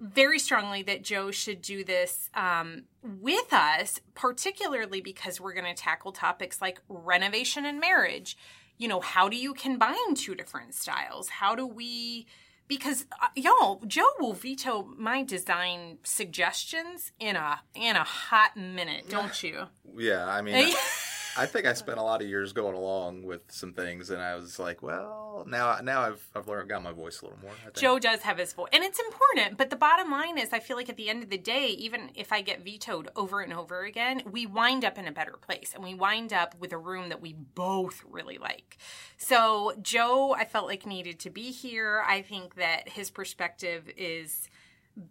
very 0.00 0.38
strongly 0.38 0.82
that 0.84 1.02
Joe 1.02 1.30
should 1.30 1.60
do 1.60 1.84
this 1.84 2.30
um, 2.34 2.84
with 3.02 3.52
us, 3.52 4.00
particularly 4.14 5.00
because 5.00 5.40
we're 5.40 5.52
going 5.52 5.72
to 5.72 5.74
tackle 5.74 6.12
topics 6.12 6.62
like 6.62 6.80
renovation 6.88 7.66
and 7.66 7.80
marriage. 7.80 8.38
You 8.78 8.88
know, 8.88 9.00
how 9.00 9.28
do 9.28 9.36
you 9.36 9.52
combine 9.52 10.14
two 10.14 10.34
different 10.34 10.74
styles? 10.74 11.28
How 11.28 11.54
do 11.54 11.66
we 11.66 12.26
because 12.70 13.04
uh, 13.20 13.26
y'all 13.34 13.82
joe 13.86 14.12
will 14.20 14.32
veto 14.32 14.88
my 14.96 15.22
design 15.24 15.98
suggestions 16.04 17.10
in 17.18 17.34
a 17.36 17.60
in 17.74 17.96
a 17.96 18.04
hot 18.04 18.56
minute 18.56 19.10
don't 19.10 19.42
you? 19.42 19.66
Yeah, 19.98 20.24
I 20.24 20.40
mean, 20.40 20.54
I, 21.36 21.46
think 21.46 21.66
I 21.66 21.72
spent 21.74 21.98
a 21.98 22.02
lot 22.02 22.22
of 22.22 22.28
years 22.28 22.52
going 22.52 22.74
along 22.74 23.22
with 23.22 23.42
some 23.48 23.72
things, 23.72 24.10
and 24.10 24.20
I 24.20 24.36
was 24.36 24.58
like, 24.58 24.82
well, 24.82 25.44
now 25.48 25.78
now 25.82 26.02
I've 26.02 26.26
I've 26.34 26.48
learned 26.48 26.68
got 26.68 26.82
my 26.82 26.92
voice 26.92 27.20
a 27.20 27.26
little 27.26 27.38
more. 27.40 27.52
I 27.52 27.64
think. 27.64 27.76
Joe 27.76 27.98
does 27.98 28.20
have 28.20 28.38
his 28.38 28.52
voice, 28.52 28.68
and 28.72 28.84
it's 28.84 28.98
important. 28.98 29.56
But 29.56 29.70
the 29.70 29.76
bottom 29.76 30.10
line 30.10 30.38
is, 30.38 30.52
I 30.52 30.60
feel 30.60 30.76
like 30.76 30.88
at 30.88 30.96
the 30.96 31.08
end 31.08 31.22
of 31.22 31.30
the 31.30 31.38
day, 31.38 31.68
even 31.68 32.10
if 32.14 32.32
I 32.32 32.42
get 32.42 32.64
vetoed 32.64 33.08
over 33.16 33.40
and 33.40 33.52
over 33.52 33.84
again, 33.84 34.22
we 34.30 34.46
wind 34.46 34.84
up 34.84 34.98
in 34.98 35.06
a 35.06 35.12
better 35.12 35.38
place, 35.40 35.72
and 35.74 35.82
we 35.82 35.94
wind 35.94 36.32
up 36.32 36.54
with 36.58 36.72
a 36.72 36.78
room 36.78 37.08
that 37.08 37.20
we 37.20 37.32
both 37.32 38.02
really 38.08 38.38
like. 38.38 38.78
So 39.16 39.74
Joe, 39.82 40.34
I 40.36 40.44
felt 40.44 40.66
like 40.66 40.86
needed 40.86 41.18
to 41.20 41.30
be 41.30 41.50
here. 41.50 42.02
I 42.06 42.22
think 42.22 42.56
that 42.56 42.88
his 42.88 43.10
perspective 43.10 43.90
is 43.96 44.48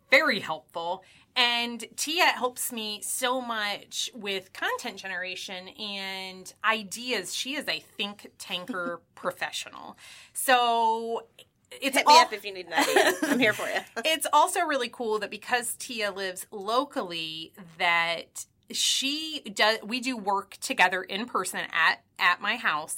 very 0.09 0.39
helpful. 0.39 1.03
And 1.39 1.85
Tia 1.95 2.25
helps 2.25 2.73
me 2.73 2.99
so 3.01 3.39
much 3.39 4.11
with 4.13 4.51
content 4.51 4.97
generation 4.97 5.69
and 5.69 6.53
ideas. 6.65 7.33
She 7.33 7.55
is 7.55 7.65
a 7.69 7.79
think 7.79 8.29
tanker 8.37 8.99
professional. 9.15 9.97
So 10.33 11.27
it's 11.71 11.95
Hit 11.95 12.05
me 12.05 12.13
all- 12.13 12.23
up 12.23 12.33
if 12.33 12.43
you 12.43 12.53
need 12.53 12.67
an 12.67 12.73
idea. 12.73 13.13
I'm 13.23 13.39
here 13.39 13.53
for 13.53 13.69
you. 13.69 13.79
it's 14.03 14.27
also 14.33 14.65
really 14.65 14.89
cool 14.89 15.19
that 15.19 15.31
because 15.31 15.75
Tia 15.75 16.11
lives 16.11 16.45
locally 16.51 17.53
that 17.77 18.45
she 18.71 19.41
does 19.53 19.77
we 19.81 20.01
do 20.01 20.17
work 20.17 20.57
together 20.57 21.01
in 21.01 21.25
person 21.25 21.61
at 21.71 22.01
at 22.19 22.39
my 22.41 22.55
house 22.55 22.97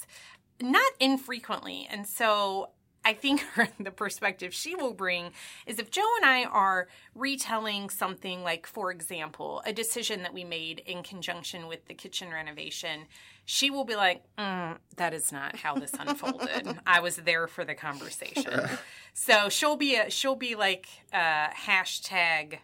not 0.60 0.92
infrequently 1.00 1.88
and 1.90 2.06
so 2.06 2.68
I 3.04 3.14
think 3.14 3.40
her, 3.54 3.68
the 3.78 3.90
perspective 3.90 4.54
she 4.54 4.74
will 4.74 4.94
bring 4.94 5.32
is 5.66 5.78
if 5.78 5.90
Joe 5.90 6.08
and 6.16 6.26
I 6.26 6.44
are 6.44 6.88
retelling 7.14 7.90
something 7.90 8.42
like, 8.42 8.66
for 8.66 8.90
example, 8.90 9.62
a 9.66 9.72
decision 9.72 10.22
that 10.22 10.34
we 10.34 10.44
made 10.44 10.80
in 10.80 11.02
conjunction 11.02 11.66
with 11.66 11.86
the 11.86 11.94
kitchen 11.94 12.30
renovation, 12.30 13.06
she 13.44 13.70
will 13.70 13.84
be 13.84 13.96
like, 13.96 14.22
mm, 14.38 14.76
"That 14.96 15.14
is 15.14 15.32
not 15.32 15.56
how 15.56 15.74
this 15.74 15.92
unfolded. 15.98 16.78
I 16.86 17.00
was 17.00 17.16
there 17.16 17.46
for 17.48 17.64
the 17.64 17.74
conversation." 17.74 18.68
so 19.14 19.48
she'll 19.48 19.76
be 19.76 19.96
a 19.96 20.10
she'll 20.10 20.36
be 20.36 20.54
like 20.54 20.86
uh, 21.12 21.48
hashtag 21.48 22.58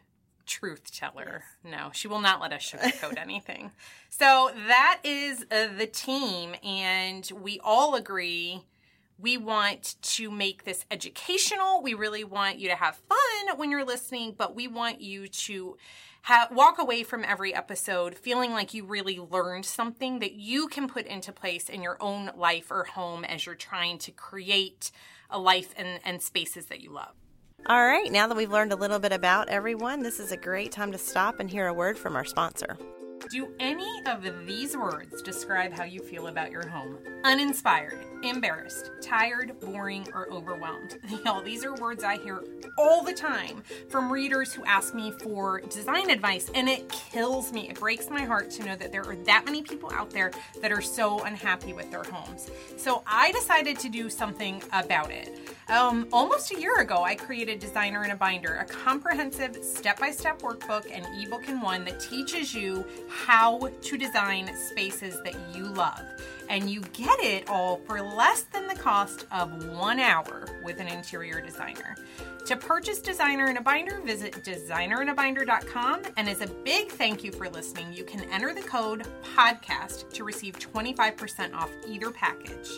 truth 0.47 0.91
teller. 0.93 1.43
No, 1.63 1.91
she 1.93 2.09
will 2.09 2.21
not 2.21 2.41
let 2.41 2.53
us 2.53 2.63
sugarcoat 2.63 3.19
anything. 3.19 3.73
So 4.09 4.51
that 4.67 5.01
is 5.05 5.45
uh, 5.51 5.69
the 5.77 5.87
team, 5.87 6.55
and 6.65 7.31
we 7.41 7.61
all 7.63 7.95
agree 7.95 8.65
we 9.19 9.37
want 9.37 9.97
to 10.01 10.31
make 10.31 10.65
this 10.65 10.85
educational. 10.91 11.83
We 11.83 11.95
really 11.95 12.25
want 12.25 12.59
you 12.59 12.69
to 12.69 12.77
have 12.77 12.97
fun 13.09 13.59
when 13.59 13.71
you're 13.71 13.85
listening, 13.85 14.35
but 14.37 14.55
we 14.55 14.69
want 14.69 15.01
you 15.01 15.27
to 15.29 15.77
ha- 16.23 16.49
walk 16.51 16.79
away 16.79 17.03
from 17.03 17.25
every 17.25 17.55
episode 17.55 18.15
feeling 18.15 18.53
like 18.53 18.75
you 18.75 18.85
really 18.85 19.19
learned 19.19 19.67
something 19.67 20.21
that 20.21 20.33
you 20.33 20.69
can 20.69 20.89
put 20.89 21.07
into 21.07 21.33
place 21.33 21.69
in 21.69 21.83
your 21.83 21.97
own 22.01 22.31
life 22.37 22.71
or 22.71 22.85
home 22.85 23.25
as 23.25 23.45
you're 23.45 23.55
trying 23.55 23.99
to 23.99 24.13
create 24.13 24.91
a 25.31 25.39
life 25.39 25.75
and, 25.77 26.01
and 26.05 26.23
spaces 26.23 26.67
that 26.67 26.81
you 26.81 26.93
love. 26.93 27.13
All 27.67 27.85
right, 27.85 28.11
now 28.11 28.29
that 28.29 28.37
we've 28.37 28.53
learned 28.53 28.73
a 28.73 28.77
little 28.77 29.01
bit 29.01 29.13
about 29.13 29.49
everyone, 29.49 30.03
this 30.03 30.21
is 30.21 30.31
a 30.31 30.37
great 30.37 30.71
time 30.71 30.93
to 30.93 30.99
stop 30.99 31.41
and 31.41 31.51
hear 31.51 31.67
a 31.67 31.75
word 31.75 31.99
from 31.99 32.15
our 32.15 32.25
sponsor. 32.25 32.79
Do 33.27 33.53
any 33.59 34.03
of 34.07 34.25
these 34.47 34.77
words 34.77 35.21
describe 35.23 35.73
how 35.73 35.85
you 35.85 36.01
feel 36.01 36.29
about 36.29 36.51
your 36.51 36.67
home? 36.67 36.99
Uninspired, 37.25 37.99
embarrassed, 38.23 38.91
tired, 39.03 39.59
boring, 39.61 40.07
or 40.15 40.31
overwhelmed. 40.33 40.99
Y'all, 41.25 41.43
these 41.43 41.65
are 41.65 41.75
words 41.75 42.05
I 42.05 42.17
hear 42.17 42.43
all 42.79 43.03
the 43.03 43.13
time 43.13 43.63
from 43.91 44.11
readers 44.11 44.55
who 44.55 44.65
ask 44.65 44.95
me 44.95 45.11
for 45.11 45.61
design 45.63 46.09
advice, 46.11 46.51
and 46.55 46.69
it 46.69 46.89
kills 46.89 47.53
me. 47.53 47.69
It 47.69 47.79
breaks 47.79 48.09
my 48.09 48.23
heart 48.23 48.51
to 48.53 48.65
know 48.65 48.77
that 48.77 48.93
there 48.93 49.05
are 49.05 49.17
that 49.17 49.45
many 49.45 49.63
people 49.63 49.91
out 49.93 50.11
there 50.11 50.31
that 50.63 50.73
are 50.73 50.81
so 50.81 51.23
unhappy 51.25 51.75
with 51.75 51.91
their 51.91 52.05
homes. 52.05 52.51
So 52.77 53.03
I 53.07 53.33
decided 53.33 53.79
to 53.81 53.91
do 53.91 54.09
something 54.09 54.63
about 54.73 55.11
it. 55.11 55.39
Um, 55.69 56.09
almost 56.15 56.51
a 56.51 56.59
year 56.59 56.81
ago, 56.81 57.05
I 57.05 57.15
created 57.15 57.59
Designer 57.59 58.03
in 58.03 58.11
a 58.11 58.17
Binder, 58.17 58.55
a 58.55 58.65
comprehensive 58.65 59.63
step 59.63 60.01
by 60.01 60.11
step 60.11 60.41
workbook 60.41 60.87
and 60.91 61.05
ebook 61.23 61.47
in 61.47 61.61
one 61.61 61.85
that 61.85 62.01
teaches 62.01 62.55
you 62.55 62.87
how 63.11 63.69
to 63.83 63.99
design 63.99 64.51
spaces 64.71 65.21
that 65.25 65.37
you 65.55 65.65
love. 65.65 66.01
And 66.49 66.71
you 66.71 66.81
get 66.95 67.21
it 67.21 67.51
all 67.51 67.77
for 67.87 68.01
less 68.01 68.45
than 68.45 68.67
the 68.67 68.75
cost 68.77 69.27
of 69.31 69.69
one 69.69 70.01
hour 70.01 70.47
with 70.65 70.81
an 70.81 70.89
interior 70.89 71.43
designer. 71.43 71.97
To 72.47 72.57
purchase 72.57 73.01
Designer 73.01 73.51
in 73.51 73.59
a 73.59 73.63
Binder, 73.63 74.01
visit 74.01 74.43
designerinabinder.com. 74.43 76.01
And 76.17 76.31
as 76.31 76.41
a 76.41 76.47
big 76.47 76.89
thank 76.89 77.23
you 77.23 77.31
for 77.31 77.47
listening, 77.51 77.93
you 77.93 78.05
can 78.05 78.23
enter 78.31 78.55
the 78.55 78.63
code 78.63 79.07
PODCAST 79.37 80.11
to 80.15 80.25
receive 80.25 80.59
25% 80.59 81.53
off 81.53 81.71
either 81.87 82.11
package. 82.11 82.71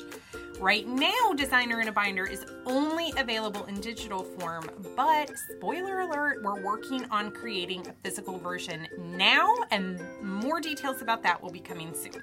Right 0.60 0.86
now, 0.86 1.32
Designer 1.34 1.80
in 1.80 1.88
a 1.88 1.92
Binder 1.92 2.26
is 2.26 2.44
only 2.66 3.14
available 3.16 3.64
in 3.64 3.80
digital 3.80 4.24
form, 4.24 4.68
but 4.94 5.32
spoiler 5.56 6.00
alert, 6.00 6.42
we're 6.44 6.62
working 6.62 7.06
on 7.10 7.30
creating 7.30 7.88
a 7.88 7.94
physical 8.04 8.38
version 8.38 8.86
now, 8.98 9.56
and 9.70 9.98
more 10.22 10.60
details 10.60 11.00
about 11.00 11.22
that 11.22 11.42
will 11.42 11.50
be 11.50 11.60
coming 11.60 11.94
soon. 11.94 12.22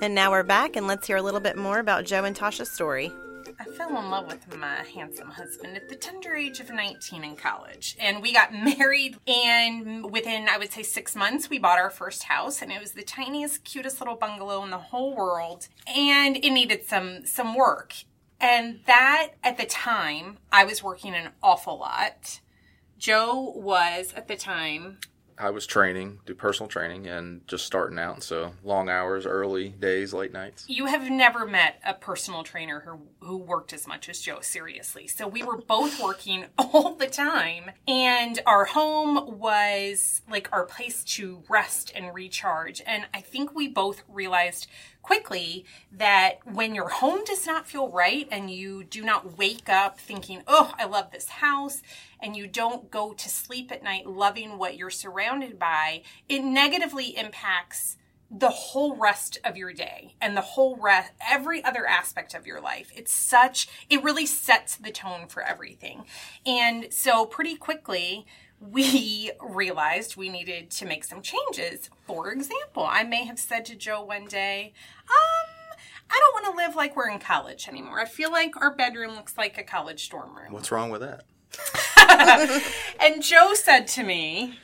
And 0.00 0.14
now 0.14 0.30
we're 0.30 0.44
back, 0.44 0.76
and 0.76 0.86
let's 0.86 1.04
hear 1.04 1.16
a 1.16 1.22
little 1.22 1.40
bit 1.40 1.56
more 1.56 1.80
about 1.80 2.04
Joe 2.04 2.22
and 2.22 2.36
Tasha's 2.36 2.70
story. 2.70 3.10
I 3.58 3.64
fell 3.64 3.96
in 3.98 4.10
love 4.10 4.26
with 4.26 4.56
my 4.56 4.82
handsome 4.94 5.30
husband 5.30 5.76
at 5.76 5.88
the 5.88 5.96
tender 5.96 6.34
age 6.34 6.60
of 6.60 6.70
19 6.70 7.24
in 7.24 7.36
college. 7.36 7.96
And 7.98 8.22
we 8.22 8.32
got 8.32 8.52
married, 8.78 9.16
and 9.26 10.10
within, 10.10 10.48
I 10.48 10.58
would 10.58 10.72
say, 10.72 10.82
six 10.82 11.14
months, 11.16 11.48
we 11.48 11.58
bought 11.58 11.78
our 11.78 11.90
first 11.90 12.24
house. 12.24 12.62
And 12.62 12.70
it 12.72 12.80
was 12.80 12.92
the 12.92 13.02
tiniest, 13.02 13.64
cutest 13.64 14.00
little 14.00 14.16
bungalow 14.16 14.62
in 14.64 14.70
the 14.70 14.78
whole 14.78 15.14
world. 15.14 15.68
And 15.86 16.36
it 16.36 16.50
needed 16.50 16.84
some, 16.84 17.24
some 17.26 17.54
work. 17.54 17.94
And 18.40 18.80
that, 18.86 19.30
at 19.42 19.56
the 19.56 19.66
time, 19.66 20.38
I 20.52 20.64
was 20.64 20.82
working 20.82 21.14
an 21.14 21.30
awful 21.42 21.78
lot. 21.78 22.40
Joe 22.98 23.52
was, 23.54 24.12
at 24.14 24.28
the 24.28 24.36
time, 24.36 24.98
I 25.38 25.50
was 25.50 25.66
training, 25.66 26.20
do 26.26 26.34
personal 26.34 26.68
training, 26.68 27.06
and 27.06 27.46
just 27.46 27.64
starting 27.64 27.98
out. 27.98 28.22
So 28.22 28.52
long 28.64 28.88
hours, 28.88 29.26
early 29.26 29.68
days, 29.68 30.12
late 30.12 30.32
nights. 30.32 30.64
You 30.68 30.86
have 30.86 31.08
never 31.10 31.46
met 31.46 31.80
a 31.84 31.94
personal 31.94 32.42
trainer 32.42 32.80
who 32.80 33.00
who 33.20 33.36
worked 33.36 33.72
as 33.72 33.86
much 33.86 34.08
as 34.08 34.20
Joe, 34.20 34.40
seriously. 34.40 35.06
So 35.06 35.28
we 35.28 35.42
were 35.42 35.58
both 35.58 36.00
working 36.02 36.46
all 36.58 36.94
the 36.94 37.06
time, 37.06 37.70
and 37.86 38.40
our 38.46 38.64
home 38.64 39.38
was 39.38 40.22
like 40.30 40.48
our 40.52 40.64
place 40.64 41.04
to 41.04 41.42
rest 41.48 41.92
and 41.94 42.14
recharge. 42.14 42.82
And 42.86 43.06
I 43.14 43.20
think 43.20 43.54
we 43.54 43.68
both 43.68 44.02
realized 44.08 44.66
quickly 45.08 45.64
that 45.90 46.38
when 46.44 46.74
your 46.74 46.90
home 46.90 47.24
does 47.24 47.46
not 47.46 47.66
feel 47.66 47.88
right 47.88 48.28
and 48.30 48.50
you 48.50 48.84
do 48.84 49.02
not 49.02 49.38
wake 49.38 49.66
up 49.66 49.98
thinking, 49.98 50.42
oh, 50.46 50.74
I 50.76 50.84
love 50.84 51.10
this 51.10 51.30
house, 51.30 51.80
and 52.20 52.36
you 52.36 52.46
don't 52.46 52.90
go 52.90 53.14
to 53.14 53.28
sleep 53.30 53.72
at 53.72 53.82
night 53.82 54.06
loving 54.06 54.58
what 54.58 54.76
you're 54.76 54.90
surrounded 54.90 55.58
by, 55.58 56.02
it 56.28 56.44
negatively 56.44 57.16
impacts 57.16 57.96
the 58.30 58.50
whole 58.50 58.96
rest 58.96 59.38
of 59.44 59.56
your 59.56 59.72
day 59.72 60.14
and 60.20 60.36
the 60.36 60.42
whole 60.42 60.76
rest 60.76 61.12
every 61.26 61.64
other 61.64 61.86
aspect 61.86 62.34
of 62.34 62.46
your 62.46 62.60
life. 62.60 62.92
It's 62.94 63.10
such 63.10 63.66
it 63.88 64.04
really 64.04 64.26
sets 64.26 64.76
the 64.76 64.90
tone 64.90 65.26
for 65.28 65.42
everything. 65.42 66.04
And 66.44 66.92
so 66.92 67.24
pretty 67.24 67.56
quickly 67.56 68.26
we 68.60 69.30
realized 69.40 70.16
we 70.16 70.28
needed 70.28 70.70
to 70.72 70.86
make 70.86 71.04
some 71.04 71.22
changes. 71.22 71.90
For 72.06 72.30
example, 72.32 72.86
I 72.88 73.04
may 73.04 73.24
have 73.24 73.38
said 73.38 73.64
to 73.66 73.76
Joe 73.76 74.02
one 74.02 74.26
day, 74.26 74.72
um, 75.08 75.76
I 76.10 76.18
don't 76.18 76.42
want 76.42 76.56
to 76.56 76.64
live 76.64 76.74
like 76.74 76.96
we're 76.96 77.10
in 77.10 77.18
college 77.18 77.68
anymore. 77.68 78.00
I 78.00 78.04
feel 78.06 78.32
like 78.32 78.56
our 78.60 78.74
bedroom 78.74 79.14
looks 79.14 79.36
like 79.36 79.58
a 79.58 79.62
college 79.62 80.08
dorm 80.08 80.36
room. 80.36 80.52
What's 80.52 80.72
wrong 80.72 80.90
with 80.90 81.02
that? 81.02 81.24
And 83.00 83.22
Joe 83.22 83.54
said 83.54 83.86
to 83.88 84.02
me, 84.02 84.58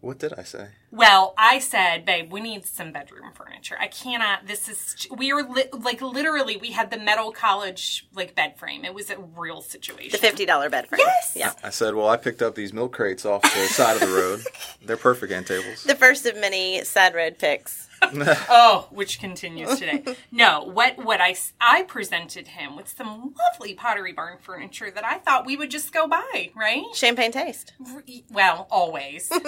What 0.00 0.18
did 0.18 0.34
I 0.34 0.42
say? 0.42 0.68
Well, 0.94 1.34
I 1.36 1.58
said, 1.58 2.04
babe, 2.04 2.30
we 2.30 2.40
need 2.40 2.64
some 2.64 2.92
bedroom 2.92 3.32
furniture. 3.34 3.76
I 3.80 3.88
cannot. 3.88 4.46
This 4.46 4.68
is 4.68 5.08
we 5.10 5.32
were 5.32 5.42
li- 5.42 5.64
like 5.72 6.00
literally 6.00 6.56
we 6.56 6.70
had 6.70 6.92
the 6.92 6.98
metal 6.98 7.32
college 7.32 8.06
like 8.14 8.36
bed 8.36 8.56
frame. 8.56 8.84
It 8.84 8.94
was 8.94 9.10
a 9.10 9.18
real 9.18 9.60
situation. 9.60 10.12
The 10.12 10.18
fifty 10.18 10.46
dollar 10.46 10.70
bed 10.70 10.86
frame. 10.86 11.00
Yes! 11.04 11.32
Yeah. 11.34 11.52
I 11.64 11.70
said, 11.70 11.96
well, 11.96 12.06
I 12.08 12.16
picked 12.16 12.42
up 12.42 12.54
these 12.54 12.72
milk 12.72 12.92
crates 12.92 13.26
off 13.26 13.42
the 13.42 13.66
side 13.66 13.94
of 14.00 14.08
the 14.08 14.14
road. 14.14 14.42
They're 14.86 14.96
perfect 14.96 15.32
end 15.32 15.48
tables. 15.48 15.82
The 15.82 15.96
first 15.96 16.26
of 16.26 16.36
many 16.36 16.84
sad 16.84 17.14
red 17.14 17.38
picks. 17.38 17.88
Oh, 18.50 18.86
which 18.90 19.18
continues 19.18 19.78
today. 19.78 20.04
no, 20.30 20.62
what 20.62 20.98
what 21.02 21.20
I 21.22 21.34
I 21.60 21.84
presented 21.84 22.48
him 22.48 22.76
with 22.76 22.86
some 22.88 23.34
lovely 23.52 23.72
Pottery 23.74 24.12
Barn 24.12 24.36
furniture 24.38 24.90
that 24.90 25.04
I 25.04 25.18
thought 25.18 25.46
we 25.46 25.56
would 25.56 25.70
just 25.70 25.90
go 25.92 26.06
buy, 26.06 26.50
right? 26.54 26.82
Champagne 26.92 27.32
taste. 27.32 27.72
Well, 28.30 28.68
always. 28.70 29.32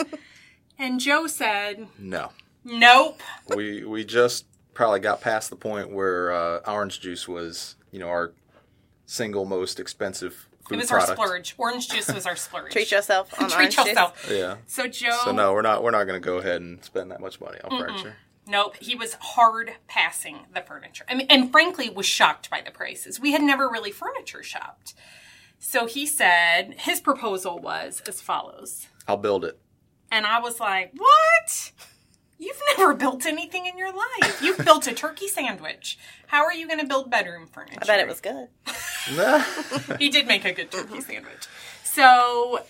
and 0.78 1.00
Joe 1.00 1.26
said, 1.26 1.88
No, 1.99 2.30
"Nope." 2.64 3.21
we 3.54 3.85
we 3.85 4.04
just 4.04 4.47
probably 4.75 5.00
got 5.00 5.21
past 5.21 5.50
the 5.50 5.56
point 5.56 5.90
where 5.90 6.33
uh, 6.33 6.61
orange 6.66 7.00
juice 7.00 7.26
was, 7.26 7.76
you 7.90 7.99
know, 7.99 8.09
our 8.09 8.33
single 9.06 9.45
most 9.45 9.78
expensive 9.80 10.49
food 10.68 10.75
It 10.75 10.78
was 10.78 10.88
product. 10.88 11.18
our 11.18 11.26
splurge. 11.26 11.54
Orange 11.59 11.88
juice 11.88 12.12
was 12.12 12.26
our 12.26 12.37
splurge. 12.37 12.73
Treat 12.73 12.90
yourself 12.90 13.33
on 13.40 13.49
Treat 13.49 13.56
orange 13.56 13.76
juice. 13.76 13.87
yourself. 13.87 14.28
Yeah. 14.30 14.56
So 14.66 14.87
Joe, 14.87 15.16
So 15.25 15.33
no, 15.33 15.52
we're 15.52 15.62
not 15.62 15.83
we're 15.83 15.92
not 15.92 16.04
going 16.04 16.21
to 16.21 16.25
go 16.25 16.38
ahead 16.38 16.61
and 16.61 16.83
spend 16.85 17.11
that 17.11 17.21
much 17.21 17.40
money 17.40 17.59
on 17.64 17.78
furniture. 17.78 18.16
Nope, 18.49 18.76
he 18.76 18.95
was 18.95 19.14
hard 19.14 19.73
passing 19.88 20.40
the 20.54 20.61
furniture. 20.61 21.04
I 21.09 21.14
mean, 21.16 21.26
and 21.28 21.50
frankly, 21.50 21.88
was 21.90 22.06
shocked 22.06 22.49
by 22.49 22.61
the 22.64 22.71
prices. 22.71 23.18
We 23.18 23.33
had 23.33 23.42
never 23.42 23.68
really 23.68 23.90
furniture 23.90 24.42
shopped. 24.42 24.95
So 25.59 25.87
he 25.87 26.06
said 26.06 26.75
his 26.78 27.00
proposal 27.00 27.59
was 27.59 28.02
as 28.06 28.21
follows. 28.21 28.87
I'll 29.09 29.16
build 29.16 29.45
it. 29.45 29.59
And 30.17 30.25
I 30.25 30.41
was 30.41 30.59
like, 30.59 30.93
What? 30.97 31.73
You've 32.39 32.61
never 32.71 32.95
built 32.95 33.27
anything 33.27 33.67
in 33.67 33.77
your 33.77 33.93
life. 33.93 34.41
You've 34.43 34.65
built 34.65 34.87
a 34.87 34.95
turkey 34.95 35.29
sandwich. 35.29 35.99
How 36.27 36.43
are 36.45 36.55
you 36.55 36.67
going 36.67 36.81
to 36.81 36.87
build 36.87 37.11
bedroom 37.11 37.47
furniture? 37.47 37.79
I 37.83 37.85
bet 37.85 38.01
it 38.01 38.09
was 38.09 38.23
good. 38.23 38.49
he 39.99 40.09
did 40.09 40.27
make 40.27 40.47
a 40.47 40.53
good 40.53 40.71
turkey 40.71 40.95
uh-huh. 40.95 41.01
sandwich. 41.03 41.47
So 41.85 42.61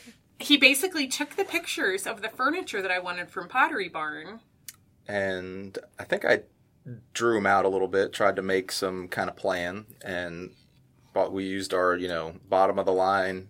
he 0.40 0.56
basically 0.56 1.06
took 1.06 1.36
the 1.36 1.44
pictures 1.44 2.04
of 2.04 2.20
the 2.20 2.28
furniture 2.28 2.82
that 2.82 2.90
I 2.90 2.98
wanted 2.98 3.30
from 3.30 3.48
Pottery 3.48 3.88
Barn. 3.88 4.40
and 5.06 5.78
I 6.00 6.04
think 6.04 6.24
I 6.24 6.42
drew 7.12 7.38
him 7.38 7.46
out 7.46 7.64
a 7.64 7.68
little 7.68 7.88
bit, 7.88 8.12
tried 8.12 8.36
to 8.36 8.42
make 8.42 8.72
some 8.72 9.06
kind 9.06 9.30
of 9.30 9.36
plan, 9.36 9.86
and 10.04 10.50
but 11.14 11.32
we 11.32 11.44
used 11.44 11.72
our 11.72 11.96
you 11.96 12.08
know 12.08 12.34
bottom 12.48 12.78
of 12.78 12.86
the 12.86 12.92
line 12.92 13.48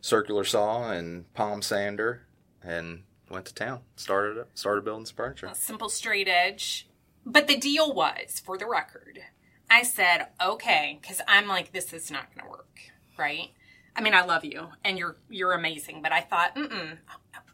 circular 0.00 0.44
saw 0.44 0.90
and 0.90 1.32
palm 1.34 1.62
sander, 1.62 2.26
and 2.62 3.02
went 3.30 3.46
to 3.46 3.54
town. 3.54 3.80
Started 3.96 4.46
started 4.54 4.84
building 4.84 5.06
some 5.06 5.16
furniture. 5.16 5.50
simple 5.54 5.88
straight 5.88 6.28
edge. 6.28 6.88
But 7.24 7.46
the 7.46 7.56
deal 7.56 7.92
was, 7.92 8.40
for 8.40 8.56
the 8.56 8.66
record, 8.66 9.18
I 9.70 9.82
said, 9.82 10.28
okay, 10.42 10.98
because 11.00 11.20
I'm 11.28 11.46
like, 11.46 11.72
this 11.72 11.92
is 11.92 12.10
not 12.10 12.34
going 12.34 12.46
to 12.46 12.50
work, 12.50 12.78
right? 13.18 13.50
I 13.94 14.00
mean, 14.00 14.14
I 14.14 14.24
love 14.24 14.44
you 14.44 14.68
and 14.84 14.96
you're 14.98 15.16
you're 15.28 15.52
amazing, 15.52 16.02
but 16.02 16.12
I 16.12 16.20
thought, 16.20 16.56
mm 16.56 16.98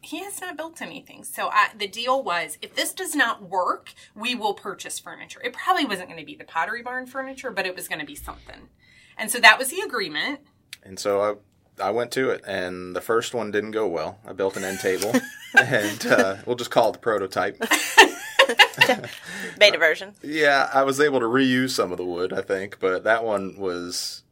he 0.01 0.19
has 0.19 0.39
not 0.39 0.55
built 0.55 0.81
anything. 0.81 1.23
So 1.23 1.49
I, 1.51 1.69
the 1.75 1.87
deal 1.87 2.23
was, 2.23 2.59
if 2.61 2.75
this 2.75 2.93
does 2.93 3.15
not 3.15 3.49
work, 3.49 3.91
we 4.13 4.35
will 4.35 4.53
purchase 4.53 4.99
furniture. 4.99 5.41
It 5.43 5.53
probably 5.53 5.85
wasn't 5.85 6.09
going 6.09 6.19
to 6.19 6.25
be 6.25 6.35
the 6.35 6.43
Pottery 6.43 6.83
Barn 6.83 7.07
furniture, 7.07 7.49
but 7.49 7.65
it 7.65 7.75
was 7.75 7.87
going 7.87 7.99
to 7.99 8.05
be 8.05 8.15
something. 8.15 8.69
And 9.17 9.31
so 9.31 9.39
that 9.39 9.57
was 9.57 9.69
the 9.69 9.81
agreement. 9.81 10.41
And 10.83 10.99
so 10.99 11.21
I 11.21 11.33
I 11.79 11.91
went 11.91 12.11
to 12.11 12.29
it, 12.29 12.43
and 12.47 12.95
the 12.95 13.01
first 13.01 13.33
one 13.33 13.51
didn't 13.51 13.71
go 13.71 13.87
well. 13.87 14.19
I 14.25 14.33
built 14.33 14.57
an 14.57 14.63
end 14.63 14.79
table, 14.79 15.13
and 15.57 16.05
uh, 16.07 16.37
we'll 16.45 16.55
just 16.55 16.71
call 16.71 16.89
it 16.89 16.93
the 16.93 16.99
prototype. 16.99 17.59
Beta 19.59 19.77
version. 19.77 20.13
Yeah, 20.21 20.69
I 20.73 20.83
was 20.83 20.99
able 20.99 21.19
to 21.19 21.25
reuse 21.25 21.71
some 21.71 21.91
of 21.91 21.97
the 21.97 22.05
wood, 22.05 22.33
I 22.33 22.41
think, 22.41 22.79
but 22.79 23.03
that 23.03 23.23
one 23.23 23.57
was 23.57 24.23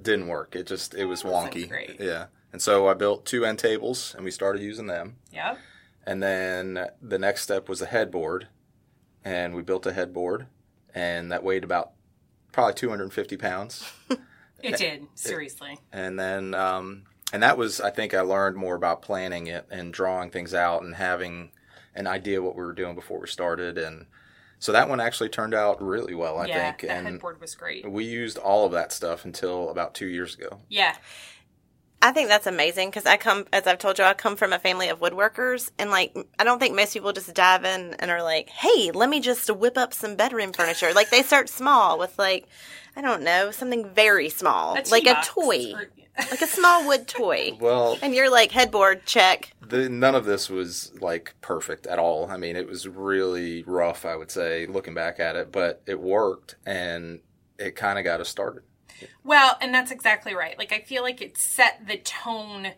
didn't 0.00 0.28
work. 0.28 0.54
It 0.54 0.66
just 0.66 0.94
it 0.94 1.06
was 1.06 1.22
wonky. 1.22 1.68
great. 1.68 1.96
Yeah. 2.00 2.26
And 2.52 2.62
so 2.62 2.88
I 2.88 2.94
built 2.94 3.26
two 3.26 3.44
end 3.44 3.58
tables 3.58 4.14
and 4.14 4.24
we 4.24 4.30
started 4.30 4.62
using 4.62 4.86
them. 4.86 5.16
Yep. 5.32 5.58
And 6.06 6.22
then 6.22 6.86
the 7.02 7.18
next 7.18 7.42
step 7.42 7.68
was 7.68 7.82
a 7.82 7.86
headboard. 7.86 8.48
And 9.24 9.54
we 9.54 9.62
built 9.62 9.84
a 9.86 9.92
headboard 9.92 10.46
and 10.94 11.32
that 11.32 11.42
weighed 11.42 11.64
about 11.64 11.92
probably 12.52 12.74
250 12.74 13.36
pounds. 13.36 13.90
It 14.62 14.76
did, 14.76 15.06
seriously. 15.14 15.78
And 15.92 16.18
then 16.18 16.54
um 16.54 17.04
and 17.32 17.42
that 17.42 17.58
was 17.58 17.80
I 17.80 17.90
think 17.90 18.14
I 18.14 18.20
learned 18.20 18.56
more 18.56 18.74
about 18.74 19.02
planning 19.02 19.46
it 19.46 19.66
and 19.70 19.92
drawing 19.92 20.30
things 20.30 20.54
out 20.54 20.82
and 20.82 20.94
having 20.94 21.50
an 21.94 22.06
idea 22.06 22.42
what 22.42 22.56
we 22.56 22.62
were 22.64 22.72
doing 22.72 22.94
before 22.94 23.20
we 23.20 23.26
started 23.26 23.78
and 23.78 24.06
so 24.58 24.72
that 24.72 24.88
one 24.88 25.00
actually 25.00 25.28
turned 25.28 25.54
out 25.54 25.82
really 25.82 26.14
well, 26.14 26.38
I 26.38 26.46
yeah, 26.46 26.70
think. 26.70 26.80
the 26.80 26.90
and 26.90 27.06
headboard 27.06 27.40
was 27.40 27.54
great. 27.54 27.88
we 27.88 28.04
used 28.04 28.38
all 28.38 28.64
of 28.64 28.72
that 28.72 28.90
stuff 28.90 29.24
until 29.24 29.68
about 29.68 29.94
two 29.94 30.06
years 30.06 30.34
ago. 30.34 30.60
Yeah. 30.68 30.96
I 32.02 32.12
think 32.12 32.28
that's 32.28 32.46
amazing 32.46 32.90
because 32.90 33.06
I 33.06 33.16
come, 33.16 33.46
as 33.52 33.66
I've 33.66 33.78
told 33.78 33.98
you, 33.98 34.04
I 34.04 34.14
come 34.14 34.36
from 34.36 34.52
a 34.52 34.58
family 34.58 34.88
of 34.90 35.00
woodworkers, 35.00 35.70
and 35.78 35.90
like 35.90 36.16
I 36.38 36.44
don't 36.44 36.58
think 36.58 36.76
most 36.76 36.92
people 36.92 37.12
just 37.12 37.32
dive 37.34 37.64
in 37.64 37.94
and 37.94 38.10
are 38.10 38.22
like, 38.22 38.50
"Hey, 38.50 38.90
let 38.92 39.08
me 39.08 39.18
just 39.18 39.50
whip 39.50 39.78
up 39.78 39.94
some 39.94 40.14
bedroom 40.14 40.52
furniture." 40.52 40.92
Like 40.92 41.10
they 41.10 41.22
start 41.22 41.48
small 41.48 41.98
with 41.98 42.18
like, 42.18 42.46
I 42.96 43.02
don't 43.02 43.22
know, 43.22 43.50
something 43.50 43.90
very 43.90 44.28
small, 44.30 44.78
like 44.90 45.06
a 45.06 45.20
toy, 45.24 45.72
or- 45.74 45.90
like 46.18 46.40
a 46.40 46.46
small 46.46 46.86
wood 46.86 47.06
toy, 47.06 47.56
Well, 47.60 47.98
and 48.00 48.14
you're 48.14 48.30
like 48.30 48.50
headboard 48.50 49.04
check. 49.04 49.52
the, 49.60 49.88
none 49.90 50.14
of 50.14 50.24
this 50.24 50.48
was 50.48 50.92
like 51.00 51.34
perfect 51.42 51.86
at 51.86 51.98
all. 51.98 52.30
I 52.30 52.38
mean, 52.38 52.56
it 52.56 52.66
was 52.66 52.88
really 52.88 53.62
rough, 53.64 54.06
I 54.06 54.16
would 54.16 54.30
say, 54.30 54.66
looking 54.66 54.94
back 54.94 55.20
at 55.20 55.36
it, 55.36 55.52
but 55.52 55.82
it 55.86 56.00
worked 56.00 56.56
and 56.64 57.20
it 57.58 57.76
kind 57.76 57.98
of 57.98 58.04
got 58.04 58.20
us 58.20 58.30
started. 58.30 58.62
Well, 59.24 59.58
and 59.60 59.74
that's 59.74 59.90
exactly 59.90 60.34
right. 60.34 60.56
Like 60.58 60.72
I 60.72 60.80
feel 60.80 61.02
like 61.02 61.20
it 61.20 61.36
set 61.36 61.86
the 61.86 61.98
tone 61.98 62.68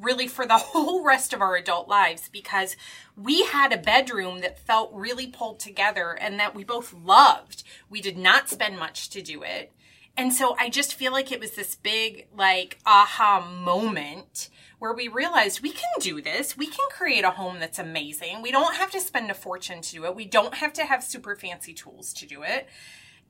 really 0.00 0.26
for 0.26 0.46
the 0.46 0.56
whole 0.58 1.04
rest 1.04 1.32
of 1.32 1.40
our 1.40 1.56
adult 1.56 1.88
lives 1.88 2.28
because 2.28 2.76
we 3.16 3.44
had 3.44 3.72
a 3.72 3.78
bedroom 3.78 4.40
that 4.40 4.58
felt 4.58 4.92
really 4.92 5.26
pulled 5.26 5.60
together 5.60 6.16
and 6.20 6.38
that 6.38 6.54
we 6.54 6.64
both 6.64 6.92
loved. 6.92 7.62
We 7.88 8.00
did 8.00 8.16
not 8.16 8.48
spend 8.48 8.78
much 8.78 9.10
to 9.10 9.22
do 9.22 9.42
it. 9.42 9.72
And 10.16 10.32
so 10.32 10.56
I 10.58 10.68
just 10.68 10.94
feel 10.94 11.12
like 11.12 11.30
it 11.30 11.38
was 11.38 11.52
this 11.52 11.76
big 11.76 12.26
like 12.36 12.78
aha 12.84 13.40
moment 13.40 14.50
where 14.80 14.92
we 14.92 15.08
realized 15.08 15.60
we 15.60 15.70
can 15.70 15.90
do 16.00 16.20
this. 16.20 16.56
We 16.56 16.66
can 16.66 16.88
create 16.90 17.24
a 17.24 17.30
home 17.30 17.58
that's 17.60 17.78
amazing. 17.78 18.42
We 18.42 18.50
don't 18.50 18.76
have 18.76 18.90
to 18.92 19.00
spend 19.00 19.30
a 19.30 19.34
fortune 19.34 19.80
to 19.80 19.92
do 19.92 20.04
it. 20.04 20.16
We 20.16 20.24
don't 20.24 20.54
have 20.54 20.72
to 20.74 20.84
have 20.84 21.04
super 21.04 21.36
fancy 21.36 21.72
tools 21.72 22.12
to 22.14 22.26
do 22.26 22.42
it 22.42 22.68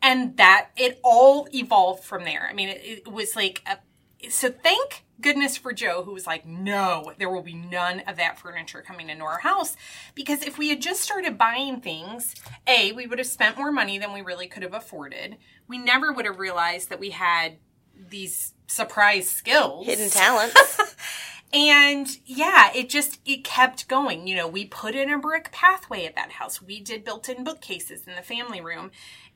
and 0.01 0.37
that 0.37 0.71
it 0.77 1.01
all 1.03 1.49
evolved 1.53 2.05
from 2.05 2.25
there. 2.25 2.47
I 2.49 2.55
mean, 2.55 2.69
it, 2.69 2.81
it 3.07 3.13
was 3.13 3.35
like 3.35 3.63
a, 3.67 3.79
so. 4.29 4.51
Thank 4.51 5.05
goodness 5.21 5.57
for 5.57 5.73
Joe, 5.73 6.03
who 6.05 6.13
was 6.13 6.27
like, 6.27 6.47
"No, 6.47 7.13
there 7.19 7.31
will 7.31 7.43
be 7.43 7.55
none 7.55 8.01
of 8.01 8.17
that 8.17 8.39
furniture 8.39 8.83
coming 8.83 9.11
into 9.11 9.25
our 9.25 9.41
house," 9.41 9.77
because 10.15 10.43
if 10.43 10.59
we 10.59 10.69
had 10.69 10.81
just 10.81 11.01
started 11.01 11.39
buying 11.39 11.81
things, 11.81 12.35
a 12.67 12.93
we 12.93 13.07
would 13.07 13.19
have 13.19 13.27
spent 13.27 13.57
more 13.57 13.73
money 13.73 13.99
than 13.99 14.13
we 14.13 14.23
really 14.23 14.47
could 14.47 14.63
have 14.63 14.75
afforded. 14.75 15.37
We 15.67 15.79
never 15.79 16.13
would 16.13 16.27
have 16.27 16.39
realized 16.39 16.89
that 16.91 17.01
we 17.01 17.11
had 17.11 17.59
these 18.11 18.55
surprise 18.67 19.29
skills, 19.29 19.87
Hidden 19.87 20.11
talents. 20.11 20.81
and 21.53 22.07
yeah, 22.27 22.71
it 22.75 22.89
just 22.89 23.21
it 23.25 23.45
kept 23.45 23.89
going. 23.89 24.27
You 24.27 24.37
know, 24.37 24.49
we 24.49 24.67
put 24.67 24.95
in 24.95 25.11
a 25.11 25.19
brick 25.19 25.51
pathway 25.53 26.05
at 26.05 26.15
that 26.17 26.33
house. 26.33 26.63
We 26.63 26.81
did 26.81 27.05
built-in 27.05 27.45
bookcases 27.45 28.07
in 28.07 28.15
the 28.15 28.23
family 28.23 28.61
room. 28.61 28.91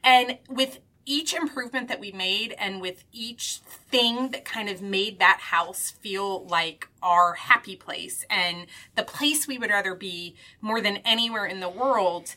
And 0.05 0.39
with 0.49 0.81
each 1.05 1.35
improvement 1.35 1.89
that 1.89 2.01
we 2.01 2.13
made 2.13 2.55
and 2.59 2.81
with 2.81 3.05
each 3.13 3.61
thing 3.91 4.31
that 4.31 4.45
kind 4.45 4.69
of 4.69 4.81
made 4.81 5.19
that 5.19 5.39
house 5.41 5.91
feel 5.91 6.47
like 6.47 6.89
our 7.03 7.35
happy 7.35 7.77
place 7.77 8.25
and 8.31 8.67
the 8.95 9.03
place 9.03 9.49
we 9.49 9.59
would 9.59 9.71
rather 9.71 9.95
be 9.95 10.35
more 10.61 10.81
than 10.81 10.99
anywhere 10.99 11.47
in 11.47 11.61
the 11.61 11.69
world, 11.69 12.35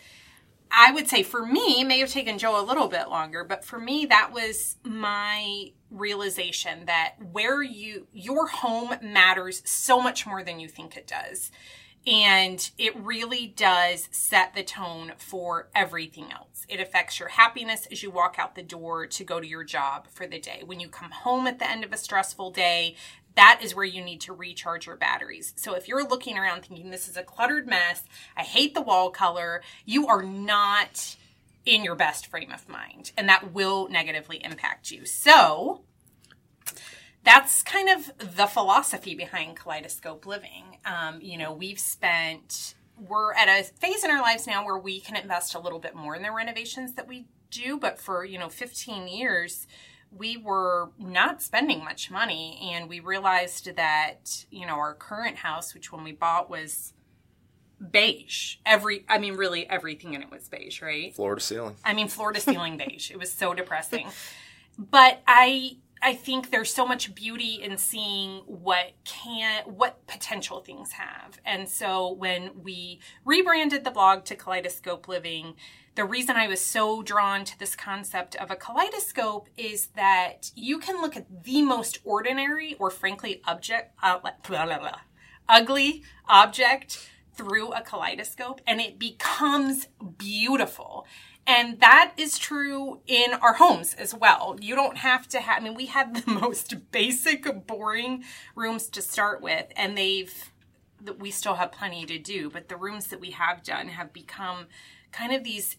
I 0.72 0.92
would 0.92 1.08
say 1.08 1.24
for 1.24 1.46
me, 1.46 1.84
may 1.84 2.00
have 2.00 2.10
taken 2.10 2.38
Joe 2.38 2.60
a 2.60 2.66
little 2.66 2.88
bit 2.88 3.08
longer, 3.08 3.44
but 3.44 3.64
for 3.64 3.80
me, 3.80 4.06
that 4.08 4.32
was 4.34 4.78
my 4.84 5.72
realization 5.92 6.86
that 6.86 7.16
where 7.32 7.62
you, 7.62 8.08
your 8.14 8.48
home 8.48 8.96
matters 9.02 9.62
so 9.66 10.02
much 10.02 10.26
more 10.26 10.44
than 10.44 10.60
you 10.60 10.68
think 10.68 10.98
it 10.98 11.08
does. 11.08 11.52
And 12.08 12.70
it 12.78 12.96
really 12.96 13.48
does 13.48 14.08
set 14.12 14.54
the 14.54 14.64
tone 14.64 15.14
for 15.18 15.70
everything 15.74 16.32
else. 16.32 16.66
It 16.70 16.80
affects 16.80 17.20
your 17.20 17.30
happiness 17.30 17.88
as 17.92 18.04
you 18.04 18.12
walk 18.12 18.36
out 18.38 18.56
the 18.56 18.62
door 18.64 19.08
to 19.08 19.24
go 19.24 19.40
to 19.40 19.48
your 19.48 19.64
job 19.64 20.08
for 20.12 20.28
the 20.28 20.40
day. 20.40 20.62
When 20.64 20.80
you 20.80 20.88
come 20.88 21.12
home 21.12 21.48
at 21.48 21.58
the 21.60 21.70
end 21.70 21.84
of 21.84 21.92
a 21.92 21.98
stressful 21.98 22.52
day, 22.52 22.96
that 23.36 23.60
is 23.62 23.76
where 23.76 23.86
you 23.86 24.04
need 24.04 24.22
to 24.22 24.34
recharge 24.34 24.86
your 24.86 24.96
batteries. 24.96 25.54
So 25.56 25.74
if 25.74 25.88
you're 25.88 26.08
looking 26.08 26.38
around 26.38 26.64
thinking 26.64 26.92
this 26.92 27.10
is 27.10 27.18
a 27.18 27.24
cluttered 27.24 27.68
mess, 27.68 28.04
I 28.38 28.44
hate 28.44 28.74
the 28.74 28.82
wall 28.82 29.10
color, 29.10 29.62
you 29.86 30.08
are 30.08 30.24
not 30.24 31.16
in 31.66 31.84
your 31.84 31.96
best 31.96 32.28
frame 32.28 32.52
of 32.52 32.70
mind, 32.70 33.12
and 33.18 33.28
that 33.28 33.52
will 33.52 33.90
negatively 33.90 34.44
impact 34.44 34.92
you. 34.92 35.06
So 35.06 35.82
that's 37.26 37.64
kind 37.64 37.90
of 37.90 38.36
the 38.36 38.46
philosophy 38.46 39.16
behind 39.16 39.58
kaleidoscope 39.58 40.26
living. 40.26 40.78
Um, 40.86 41.20
you 41.22 41.38
know, 41.38 41.52
we've 41.54 41.80
spent 41.80 42.76
we're 42.98 43.34
at 43.34 43.50
a 43.50 43.64
phase 43.64 44.06
in 44.06 44.12
our 44.12 44.22
lives 44.22 44.48
now 44.48 44.64
where 44.64 44.78
we 44.78 45.02
can 45.02 45.18
invest 45.18 45.54
a 45.54 45.60
little 45.60 45.80
bit 45.80 45.96
more 45.96 46.16
in 46.16 46.22
the 46.22 46.32
renovations 46.32 46.94
that 46.94 47.08
we 47.08 47.26
do, 47.52 47.78
but 47.78 48.00
for 48.00 48.24
you 48.24 48.40
know 48.40 48.50
15 48.50 49.08
years 49.08 49.68
we 50.12 50.38
were 50.38 50.92
not 50.98 51.42
spending 51.42 51.84
much 51.84 52.10
money 52.10 52.72
and 52.74 52.88
we 52.88 53.00
realized 53.00 53.76
that 53.76 54.46
you 54.50 54.66
know 54.66 54.76
our 54.76 54.94
current 54.94 55.38
house 55.38 55.74
which 55.74 55.92
when 55.92 56.04
we 56.04 56.12
bought 56.12 56.50
was 56.50 56.94
beige 57.92 58.58
every 58.66 59.04
i 59.10 59.18
mean 59.18 59.34
really 59.36 59.70
everything 59.70 60.14
in 60.14 60.22
it 60.22 60.32
was 60.32 60.48
beige 60.48 60.82
right 60.82 61.14
Floor 61.16 61.36
to 61.36 61.42
ceiling. 61.42 61.76
I 61.84 61.94
mean, 61.94 62.08
floor 62.08 62.32
to 62.32 62.40
ceiling 62.40 62.78
beige. 62.78 63.12
It 63.12 63.20
was 63.20 63.32
so 63.32 63.54
depressing. 63.54 64.08
But 64.78 65.22
I 65.26 65.78
I 66.06 66.14
think 66.14 66.52
there's 66.52 66.72
so 66.72 66.86
much 66.86 67.16
beauty 67.16 67.60
in 67.64 67.80
seeing 67.80 68.42
what 68.46 68.92
can 69.06 69.64
what 69.64 70.06
potential 70.06 70.60
things 70.60 70.92
have. 70.92 71.42
And 71.44 71.68
so 71.68 72.14
when 72.14 72.52
we 72.62 73.00
rebranded 73.26 73.84
the 73.84 73.90
blog 73.90 74.24
to 74.26 74.36
Kaleidoscope 74.36 75.08
Living, 75.08 75.56
the 75.96 76.06
reason 76.06 76.36
I 76.36 76.48
was 76.48 76.62
so 76.62 77.02
drawn 77.02 77.44
to 77.46 77.58
this 77.58 77.76
concept 77.76 78.36
of 78.36 78.52
a 78.52 78.56
kaleidoscope 78.56 79.50
is 79.58 79.88
that 79.96 80.52
you 80.54 80.78
can 80.78 81.02
look 81.02 81.18
at 81.18 81.44
the 81.44 81.64
most 81.64 81.98
ordinary 82.04 82.76
or 82.78 82.92
frankly 82.92 83.42
object 83.46 83.96
uh, 84.04 84.20
blah, 84.20 84.34
blah, 84.48 84.78
blah, 84.78 85.00
ugly 85.50 86.04
object 86.30 87.10
through 87.34 87.72
a 87.72 87.82
kaleidoscope 87.82 88.62
and 88.68 88.80
it 88.80 89.00
becomes 89.00 89.88
beautiful. 90.20 91.08
And 91.48 91.80
that 91.80 92.14
is 92.18 92.40
true 92.40 93.02
in 93.06 93.34
our 93.34 93.54
homes 93.54 93.94
as 93.94 94.16
well. 94.16 94.58
You 94.60 94.76
don't 94.76 94.98
have 94.98 95.28
to 95.30 95.40
have, 95.40 95.62
I 95.62 95.64
mean, 95.64 95.76
we 95.76 95.86
had 95.86 96.16
the 96.16 96.32
most 96.42 96.92
basic, 96.92 97.68
boring 97.68 98.24
rooms 98.56 98.88
to 98.90 99.02
start 99.02 99.42
with, 99.42 99.66
and 99.76 99.98
they've, 99.98 100.34
we 101.20 101.30
still 101.30 101.56
have 101.56 101.72
plenty 101.72 102.06
to 102.06 102.18
do, 102.18 102.50
but 102.50 102.68
the 102.68 102.78
rooms 102.78 103.08
that 103.08 103.20
we 103.20 103.32
have 103.32 103.64
done 103.64 103.90
have 103.90 104.12
become 104.12 104.66
kind 105.12 105.34
of 105.34 105.44
these 105.44 105.78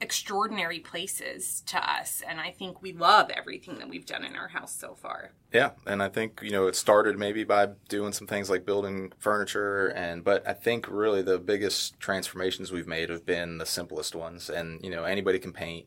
extraordinary 0.00 0.78
places 0.78 1.62
to 1.66 1.78
us. 1.78 2.22
And 2.26 2.40
I 2.40 2.50
think 2.50 2.82
we 2.82 2.92
love 2.92 3.30
everything 3.30 3.78
that 3.78 3.88
we've 3.88 4.04
done 4.06 4.24
in 4.24 4.36
our 4.36 4.48
house 4.48 4.74
so 4.76 4.94
far. 4.94 5.32
Yeah, 5.52 5.70
and 5.86 6.02
I 6.02 6.08
think 6.08 6.40
you 6.42 6.50
know 6.50 6.66
it 6.66 6.76
started 6.76 7.18
maybe 7.18 7.44
by 7.44 7.68
doing 7.88 8.12
some 8.12 8.26
things 8.26 8.50
like 8.50 8.66
building 8.66 9.12
furniture, 9.18 9.88
and 9.88 10.22
but 10.22 10.46
I 10.46 10.52
think 10.52 10.86
really 10.88 11.22
the 11.22 11.38
biggest 11.38 11.98
transformations 11.98 12.70
we've 12.72 12.86
made 12.86 13.08
have 13.10 13.24
been 13.24 13.58
the 13.58 13.66
simplest 13.66 14.14
ones. 14.14 14.50
And 14.50 14.82
you 14.84 14.90
know 14.90 15.04
anybody 15.04 15.38
can 15.38 15.52
paint, 15.52 15.86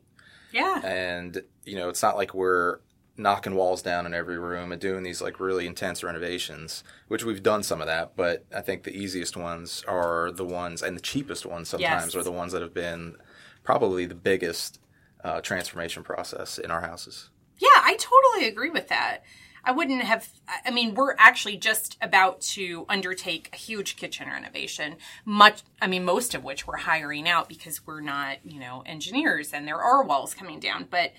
Yeah. 0.52 0.80
and 0.84 1.42
you 1.64 1.76
know 1.76 1.88
it's 1.88 2.02
not 2.02 2.16
like 2.16 2.34
we're 2.34 2.80
knocking 3.16 3.54
walls 3.54 3.82
down 3.82 4.06
in 4.06 4.14
every 4.14 4.38
room 4.38 4.72
and 4.72 4.80
doing 4.80 5.02
these 5.02 5.20
like 5.20 5.38
really 5.38 5.66
intense 5.66 6.02
renovations, 6.02 6.82
which 7.08 7.22
we've 7.22 7.42
done 7.42 7.62
some 7.62 7.80
of 7.80 7.86
that. 7.86 8.16
But 8.16 8.46
I 8.54 8.62
think 8.62 8.82
the 8.84 8.96
easiest 8.96 9.36
ones 9.36 9.84
are 9.86 10.30
the 10.32 10.44
ones, 10.44 10.82
and 10.82 10.96
the 10.96 11.00
cheapest 11.02 11.44
ones 11.46 11.68
sometimes 11.68 12.14
Yes. 12.14 12.16
are 12.16 12.22
the 12.24 12.32
ones 12.32 12.52
that 12.52 12.62
have 12.62 12.72
been 12.74 13.16
probably 13.62 14.06
the 14.06 14.14
biggest 14.14 14.80
uh, 15.22 15.40
transformation 15.40 16.02
process 16.02 16.58
in 16.58 16.70
our 16.70 16.80
houses. 16.80 17.30
Yeah, 17.58 17.68
I 17.74 17.96
totally 17.98 18.48
agree 18.48 18.70
with 18.70 18.88
that. 18.88 19.22
I 19.62 19.72
wouldn't 19.72 20.02
have, 20.02 20.26
I 20.64 20.70
mean, 20.70 20.94
we're 20.94 21.14
actually 21.18 21.58
just 21.58 21.98
about 22.00 22.40
to 22.40 22.86
undertake 22.88 23.50
a 23.52 23.56
huge 23.56 23.96
kitchen 23.96 24.28
renovation. 24.28 24.96
Much, 25.24 25.62
I 25.82 25.86
mean, 25.86 26.04
most 26.04 26.34
of 26.34 26.42
which 26.44 26.66
we're 26.66 26.78
hiring 26.78 27.28
out 27.28 27.48
because 27.48 27.86
we're 27.86 28.00
not, 28.00 28.38
you 28.44 28.58
know, 28.58 28.82
engineers 28.86 29.52
and 29.52 29.68
there 29.68 29.80
are 29.80 30.02
walls 30.02 30.32
coming 30.32 30.60
down. 30.60 30.86
But 30.90 31.12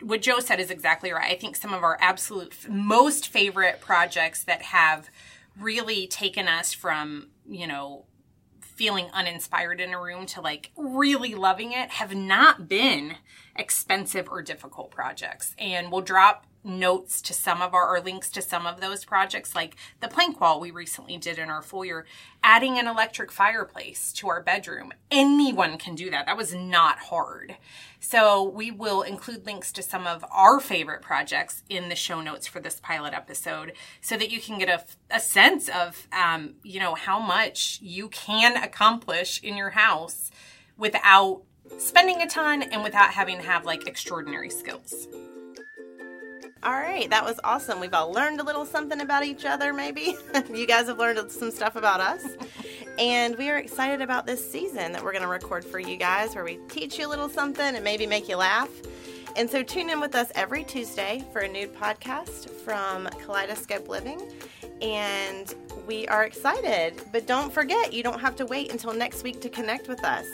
what 0.00 0.22
Joe 0.22 0.38
said 0.38 0.60
is 0.60 0.70
exactly 0.70 1.10
right. 1.10 1.32
I 1.32 1.36
think 1.36 1.56
some 1.56 1.74
of 1.74 1.82
our 1.82 1.98
absolute 2.00 2.54
most 2.68 3.28
favorite 3.28 3.80
projects 3.80 4.44
that 4.44 4.62
have 4.62 5.10
really 5.58 6.06
taken 6.06 6.46
us 6.46 6.72
from, 6.72 7.30
you 7.48 7.66
know, 7.66 8.04
feeling 8.82 9.06
uninspired 9.12 9.80
in 9.80 9.94
a 9.94 10.00
room 10.00 10.26
to 10.26 10.40
like 10.40 10.72
really 10.76 11.36
loving 11.36 11.70
it 11.70 11.88
have 11.88 12.12
not 12.16 12.68
been 12.68 13.14
expensive 13.56 14.28
or 14.30 14.42
difficult 14.42 14.90
projects. 14.90 15.54
And 15.58 15.90
we'll 15.90 16.00
drop 16.00 16.46
notes 16.64 17.20
to 17.22 17.32
some 17.34 17.60
of 17.60 17.74
our 17.74 17.88
or 17.88 18.00
links 18.00 18.30
to 18.30 18.40
some 18.40 18.66
of 18.66 18.80
those 18.80 19.04
projects 19.04 19.54
like 19.54 19.76
the 20.00 20.08
plank 20.08 20.40
wall 20.40 20.60
we 20.60 20.70
recently 20.70 21.16
did 21.18 21.38
in 21.38 21.50
our 21.50 21.62
foyer 21.62 22.06
adding 22.44 22.78
an 22.78 22.86
electric 22.86 23.32
fireplace 23.32 24.12
to 24.12 24.28
our 24.28 24.42
bedroom. 24.42 24.92
Anyone 25.10 25.76
can 25.78 25.94
do 25.94 26.10
that. 26.10 26.26
That 26.26 26.36
was 26.36 26.54
not 26.54 26.98
hard. 26.98 27.56
So 28.00 28.42
we 28.48 28.70
will 28.70 29.02
include 29.02 29.46
links 29.46 29.72
to 29.72 29.82
some 29.82 30.06
of 30.06 30.24
our 30.30 30.60
favorite 30.60 31.02
projects 31.02 31.62
in 31.68 31.88
the 31.88 31.96
show 31.96 32.20
notes 32.20 32.46
for 32.46 32.60
this 32.60 32.80
pilot 32.80 33.14
episode 33.14 33.72
so 34.00 34.16
that 34.16 34.30
you 34.30 34.40
can 34.40 34.58
get 34.58 34.68
a, 34.68 34.84
a 35.16 35.20
sense 35.20 35.68
of 35.68 36.06
um, 36.12 36.54
you 36.62 36.80
know 36.80 36.94
how 36.94 37.18
much 37.18 37.78
you 37.82 38.08
can 38.08 38.56
accomplish 38.62 39.42
in 39.42 39.56
your 39.56 39.70
house 39.70 40.30
without 40.76 41.42
spending 41.78 42.22
a 42.22 42.26
ton 42.26 42.62
and 42.62 42.82
without 42.82 43.10
having 43.10 43.36
to 43.38 43.42
have 43.42 43.64
like 43.64 43.86
extraordinary 43.86 44.50
skills 44.50 45.08
All 46.62 46.72
right, 46.72 47.10
that 47.10 47.24
was 47.24 47.40
awesome. 47.42 47.80
We've 47.80 47.92
all 47.94 48.12
learned 48.12 48.40
a 48.40 48.44
little 48.44 48.64
something 48.64 49.00
about 49.00 49.24
each 49.24 49.44
other, 49.44 49.72
maybe. 49.72 50.16
you 50.54 50.66
guys 50.66 50.86
have 50.86 50.98
learned 50.98 51.30
some 51.32 51.50
stuff 51.50 51.76
about 51.76 52.00
us. 52.00 52.24
And 52.98 53.38
we 53.38 53.48
are 53.48 53.56
excited 53.56 54.02
about 54.02 54.26
this 54.26 54.52
season 54.52 54.92
that 54.92 55.02
we're 55.02 55.12
going 55.12 55.22
to 55.22 55.28
record 55.28 55.64
for 55.64 55.78
you 55.78 55.96
guys 55.96 56.34
where 56.34 56.44
we 56.44 56.58
teach 56.68 56.98
you 56.98 57.06
a 57.06 57.08
little 57.08 57.28
something 57.28 57.74
and 57.74 57.82
maybe 57.82 58.06
make 58.06 58.28
you 58.28 58.36
laugh. 58.36 58.68
And 59.34 59.48
so 59.48 59.62
tune 59.62 59.88
in 59.88 59.98
with 59.98 60.14
us 60.14 60.30
every 60.34 60.62
Tuesday 60.62 61.24
for 61.32 61.40
a 61.40 61.48
new 61.48 61.68
podcast 61.68 62.50
from 62.50 63.06
Kaleidoscope 63.24 63.88
Living. 63.88 64.20
And 64.82 65.54
we 65.86 66.06
are 66.08 66.24
excited. 66.24 67.00
But 67.12 67.26
don't 67.26 67.50
forget, 67.50 67.94
you 67.94 68.02
don't 68.02 68.20
have 68.20 68.36
to 68.36 68.46
wait 68.46 68.70
until 68.70 68.92
next 68.92 69.22
week 69.22 69.40
to 69.40 69.48
connect 69.48 69.88
with 69.88 70.04
us. 70.04 70.26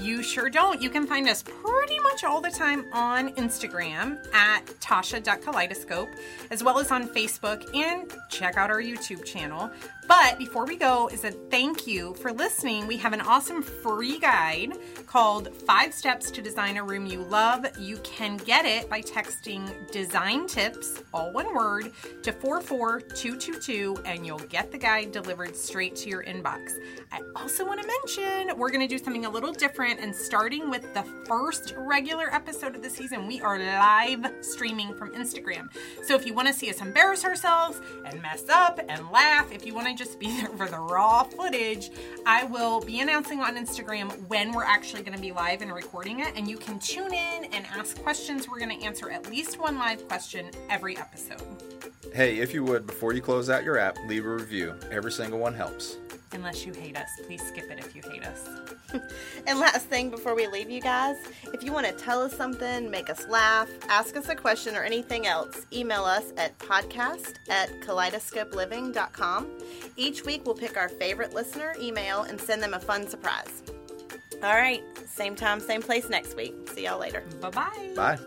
You 0.00 0.22
sure 0.22 0.50
don't. 0.50 0.82
You 0.82 0.90
can 0.90 1.06
find 1.06 1.28
us 1.28 1.42
pretty 1.42 1.98
much 2.00 2.24
all 2.24 2.40
the 2.40 2.50
time 2.50 2.86
on 2.92 3.30
Instagram 3.34 4.18
at 4.34 4.66
Tasha.kaleidoscope, 4.80 6.08
as 6.50 6.64
well 6.64 6.78
as 6.78 6.90
on 6.90 7.08
Facebook, 7.08 7.74
and 7.74 8.12
check 8.28 8.56
out 8.56 8.70
our 8.70 8.82
YouTube 8.82 9.24
channel. 9.24 9.70
But 10.06 10.38
before 10.38 10.66
we 10.66 10.76
go, 10.76 11.08
is 11.08 11.24
a 11.24 11.30
thank 11.30 11.86
you 11.86 12.14
for 12.14 12.30
listening. 12.30 12.86
We 12.86 12.98
have 12.98 13.14
an 13.14 13.22
awesome 13.22 13.62
free 13.62 14.18
guide 14.18 14.74
called 15.06 15.54
Five 15.62 15.94
Steps 15.94 16.30
to 16.32 16.42
Design 16.42 16.76
a 16.76 16.84
Room 16.84 17.06
You 17.06 17.22
Love. 17.22 17.66
You 17.78 17.96
can 17.98 18.36
get 18.36 18.66
it 18.66 18.90
by 18.90 19.00
texting 19.00 19.90
design 19.90 20.46
tips, 20.46 21.02
all 21.14 21.32
one 21.32 21.54
word, 21.54 21.92
to 22.22 22.32
44222, 22.32 23.96
and 24.04 24.26
you'll 24.26 24.38
get 24.38 24.70
the 24.70 24.78
guide 24.78 25.10
delivered 25.10 25.56
straight 25.56 25.96
to 25.96 26.10
your 26.10 26.22
inbox. 26.24 26.72
I 27.10 27.20
also 27.34 27.64
want 27.64 27.80
to 27.80 27.86
mention 27.86 28.58
we're 28.58 28.70
going 28.70 28.86
to 28.86 28.88
do 28.88 29.02
something 29.02 29.24
a 29.24 29.30
little 29.30 29.52
different, 29.52 30.00
and 30.00 30.14
starting 30.14 30.68
with 30.68 30.92
the 30.92 31.04
first 31.26 31.72
regular 31.78 32.32
episode 32.34 32.74
of 32.74 32.82
the 32.82 32.90
season, 32.90 33.26
we 33.26 33.40
are 33.40 33.58
live 33.58 34.26
streaming 34.42 34.94
from 34.94 35.14
Instagram. 35.14 35.68
So 36.02 36.14
if 36.14 36.26
you 36.26 36.34
want 36.34 36.48
to 36.48 36.54
see 36.54 36.68
us 36.68 36.82
embarrass 36.82 37.24
ourselves 37.24 37.80
and 38.04 38.20
mess 38.20 38.44
up 38.50 38.80
and 38.86 39.10
laugh, 39.10 39.50
if 39.50 39.64
you 39.64 39.74
want 39.74 39.86
to 39.86 39.93
just 39.96 40.18
be 40.18 40.26
there 40.40 40.50
for 40.50 40.68
the 40.68 40.78
raw 40.78 41.24
footage, 41.24 41.90
I 42.26 42.44
will 42.44 42.80
be 42.80 43.00
announcing 43.00 43.40
on 43.40 43.56
Instagram 43.56 44.10
when 44.28 44.52
we're 44.52 44.64
actually 44.64 45.02
going 45.02 45.16
to 45.16 45.20
be 45.20 45.32
live 45.32 45.62
and 45.62 45.72
recording 45.72 46.20
it, 46.20 46.32
and 46.36 46.48
you 46.48 46.56
can 46.56 46.78
tune 46.78 47.12
in 47.12 47.44
and 47.52 47.66
ask 47.66 48.00
questions. 48.02 48.48
We're 48.48 48.58
going 48.58 48.78
to 48.78 48.84
answer 48.84 49.10
at 49.10 49.28
least 49.30 49.58
one 49.58 49.78
live 49.78 50.06
question 50.08 50.50
every 50.68 50.96
episode. 50.96 51.42
Hey, 52.12 52.38
if 52.38 52.54
you 52.54 52.62
would, 52.64 52.86
before 52.86 53.12
you 53.12 53.20
close 53.20 53.50
out 53.50 53.64
your 53.64 53.78
app, 53.78 53.98
leave 54.06 54.24
a 54.24 54.28
review. 54.28 54.74
Every 54.90 55.10
single 55.10 55.38
one 55.38 55.54
helps. 55.54 55.96
Unless 56.34 56.66
you 56.66 56.74
hate 56.74 56.96
us, 56.96 57.08
please 57.24 57.40
skip 57.42 57.70
it 57.70 57.78
if 57.78 57.94
you 57.94 58.02
hate 58.10 58.24
us. 58.24 58.48
And 59.46 59.58
last 59.58 59.86
thing 59.86 60.08
before 60.08 60.34
we 60.36 60.46
leave 60.46 60.70
you 60.70 60.80
guys, 60.80 61.16
if 61.52 61.64
you 61.64 61.72
want 61.72 61.86
to 61.86 61.92
tell 61.92 62.22
us 62.22 62.36
something, 62.36 62.90
make 62.90 63.10
us 63.10 63.26
laugh, 63.28 63.68
ask 63.88 64.16
us 64.16 64.28
a 64.28 64.36
question, 64.36 64.76
or 64.76 64.82
anything 64.84 65.26
else, 65.26 65.66
email 65.72 66.04
us 66.04 66.32
at 66.36 66.56
podcast 66.58 67.34
at 67.50 67.70
kaleidoscopeliving.com. 67.80 69.48
Each 69.96 70.24
week 70.24 70.42
we'll 70.46 70.54
pick 70.54 70.76
our 70.76 70.88
favorite 70.88 71.34
listener 71.34 71.74
email 71.80 72.22
and 72.22 72.40
send 72.40 72.62
them 72.62 72.74
a 72.74 72.80
fun 72.80 73.08
surprise. 73.08 73.62
All 74.42 74.54
right, 74.54 74.82
same 75.06 75.34
time, 75.34 75.58
same 75.60 75.82
place 75.82 76.08
next 76.08 76.36
week. 76.36 76.54
See 76.72 76.84
y'all 76.84 77.00
later. 77.00 77.24
Bye 77.40 77.50
bye. 77.50 77.92
Bye. 77.96 78.18